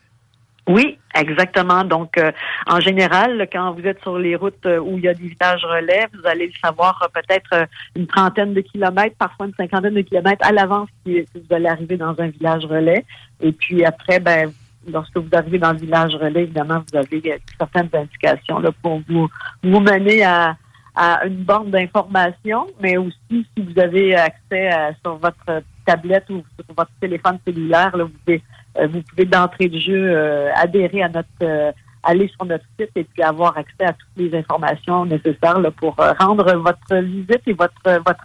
Oui, 0.68 0.98
exactement. 1.16 1.84
Donc, 1.84 2.18
euh, 2.18 2.32
en 2.68 2.80
général, 2.80 3.48
quand 3.52 3.74
vous 3.74 3.86
êtes 3.86 4.02
sur 4.02 4.18
les 4.18 4.36
routes 4.36 4.66
euh, 4.66 4.80
où 4.80 4.98
il 4.98 5.04
y 5.04 5.08
a 5.08 5.14
des 5.14 5.28
villages 5.28 5.64
relais, 5.64 6.08
vous 6.14 6.28
allez 6.28 6.48
le 6.48 6.54
savoir 6.64 7.02
euh, 7.04 7.08
peut-être 7.14 7.68
une 7.96 8.08
trentaine 8.08 8.54
de 8.54 8.62
kilomètres, 8.62 9.16
parfois 9.18 9.48
une 9.48 9.54
cinquantaine 9.54 9.94
de 9.94 10.02
kilomètres 10.02 10.46
à 10.46 10.52
l'avance 10.52 10.90
si, 11.06 11.22
vous 11.34 11.56
allez 11.56 11.68
arriver 11.68 11.98
dans 11.98 12.20
un 12.20 12.28
village 12.28 12.66
relais. 12.66 13.06
Et 13.42 13.52
puis 13.52 13.84
après, 13.86 14.20
ben, 14.20 14.52
lorsque 14.88 15.18
vous 15.18 15.30
arrivez 15.34 15.60
dans 15.60 15.72
le 15.72 15.80
village 15.80 16.16
relais, 16.16 16.44
évidemment, 16.44 16.84
vous 16.92 16.98
avez 16.98 17.40
certaines 17.58 17.90
indications 17.94 18.60
là 18.60 18.72
pour 18.82 19.02
vous 19.08 19.28
vous 19.64 19.80
mener 19.80 20.24
à, 20.24 20.56
à 20.96 21.26
une 21.26 21.44
borne 21.44 21.72
d'information, 21.72 22.68
mais 22.80 22.98
aussi 22.98 23.16
si 23.30 23.48
vous 23.58 23.80
avez 23.80 24.16
accès 24.16 24.70
sur 25.04 25.18
votre 25.18 25.64
tablette 25.86 26.30
ou 26.30 26.44
sur 26.56 26.76
votre 26.76 26.92
téléphone 27.00 27.40
cellulaire, 27.46 27.96
là, 27.96 28.04
vous 28.04 28.14
pouvez 28.26 28.42
euh, 28.42 28.65
vous 28.88 29.02
pouvez 29.02 29.26
d'entrée 29.26 29.70
de 29.70 29.80
jeu 29.80 30.12
euh, 30.12 30.52
adhérer 30.56 31.02
à 31.02 31.10
notre 31.10 31.28
euh, 31.42 31.72
aller 32.06 32.30
sur 32.36 32.46
notre 32.46 32.64
site 32.80 32.92
et 32.96 33.04
puis 33.04 33.24
avoir 33.24 33.58
accès 33.58 33.86
à 33.86 33.94
toutes 33.94 34.08
les 34.16 34.38
informations 34.38 35.06
nécessaires 35.06 35.60
pour 35.78 35.96
rendre 36.20 36.56
votre 36.58 37.04
visite 37.04 37.42
et 37.48 37.54
votre 37.54 37.76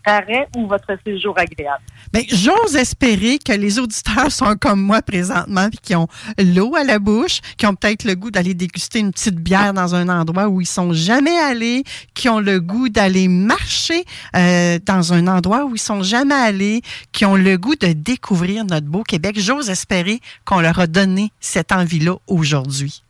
arrêt 0.05 0.49
ou 0.57 0.67
votre 0.67 0.93
séjour 1.05 1.35
agréable. 1.39 1.83
Bien, 2.13 2.23
j'ose 2.29 2.77
espérer 2.77 3.39
que 3.39 3.53
les 3.53 3.79
auditeurs 3.79 4.31
sont 4.31 4.55
comme 4.57 4.81
moi 4.81 5.03
présentement 5.03 5.69
puis 5.71 5.79
qui 5.83 5.97
ont 5.97 6.09
l'eau 6.39 6.75
à 6.77 6.85
la 6.85 6.99
bouche, 6.99 7.41
qui 7.57 7.67
ont 7.67 7.75
peut-être 7.75 8.05
le 8.05 8.15
goût 8.15 8.31
d'aller 8.31 8.55
déguster 8.55 8.99
une 9.01 9.13
petite 9.13 9.37
bière 9.37 9.73
dans 9.73 9.95
un 9.95 10.09
endroit 10.09 10.49
où 10.49 10.61
ils 10.61 10.67
sont 10.67 10.93
jamais 10.93 11.39
allés, 11.39 11.85
qui 12.15 12.29
ont 12.29 12.41
le 12.41 12.61
goût 12.61 12.89
d'aller 12.89 13.29
marcher 13.29 14.05
dans 14.35 15.13
un 15.13 15.27
endroit 15.27 15.65
où 15.65 15.75
ils 15.75 15.81
sont 15.81 16.03
jamais 16.03 16.35
allés, 16.35 16.83
qui 17.13 17.25
ont 17.25 17.37
le 17.37 17.57
goût 17.57 17.77
de 17.77 17.93
découvrir 17.93 18.65
notre 18.65 18.87
beau 18.87 19.03
Québec. 19.03 19.39
J'ose 19.39 19.71
espérer 19.71 20.21
qu'on 20.45 20.61
leur 20.61 20.79
a 20.79 20.87
donné 20.87 21.33
cette 21.41 21.73
envie-là 21.73 22.17
aujourd'hui. 22.27 23.03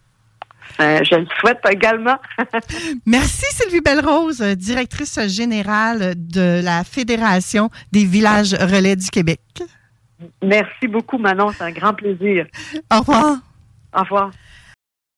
Ben, 0.80 1.04
je 1.04 1.14
le 1.14 1.26
souhaite 1.38 1.60
également. 1.70 2.16
Merci 3.06 3.44
Sylvie 3.50 3.82
Belrose, 3.82 4.40
directrice 4.40 5.20
générale 5.28 6.14
de 6.16 6.62
la 6.64 6.84
Fédération 6.84 7.68
des 7.92 8.06
villages 8.06 8.54
relais 8.54 8.96
du 8.96 9.10
Québec. 9.10 9.42
Merci 10.42 10.88
beaucoup 10.88 11.18
Manon, 11.18 11.52
c'est 11.52 11.64
un 11.64 11.70
grand 11.70 11.92
plaisir. 11.92 12.46
Au 12.90 13.00
revoir. 13.00 13.36
Au 13.94 14.00
revoir. 14.00 14.30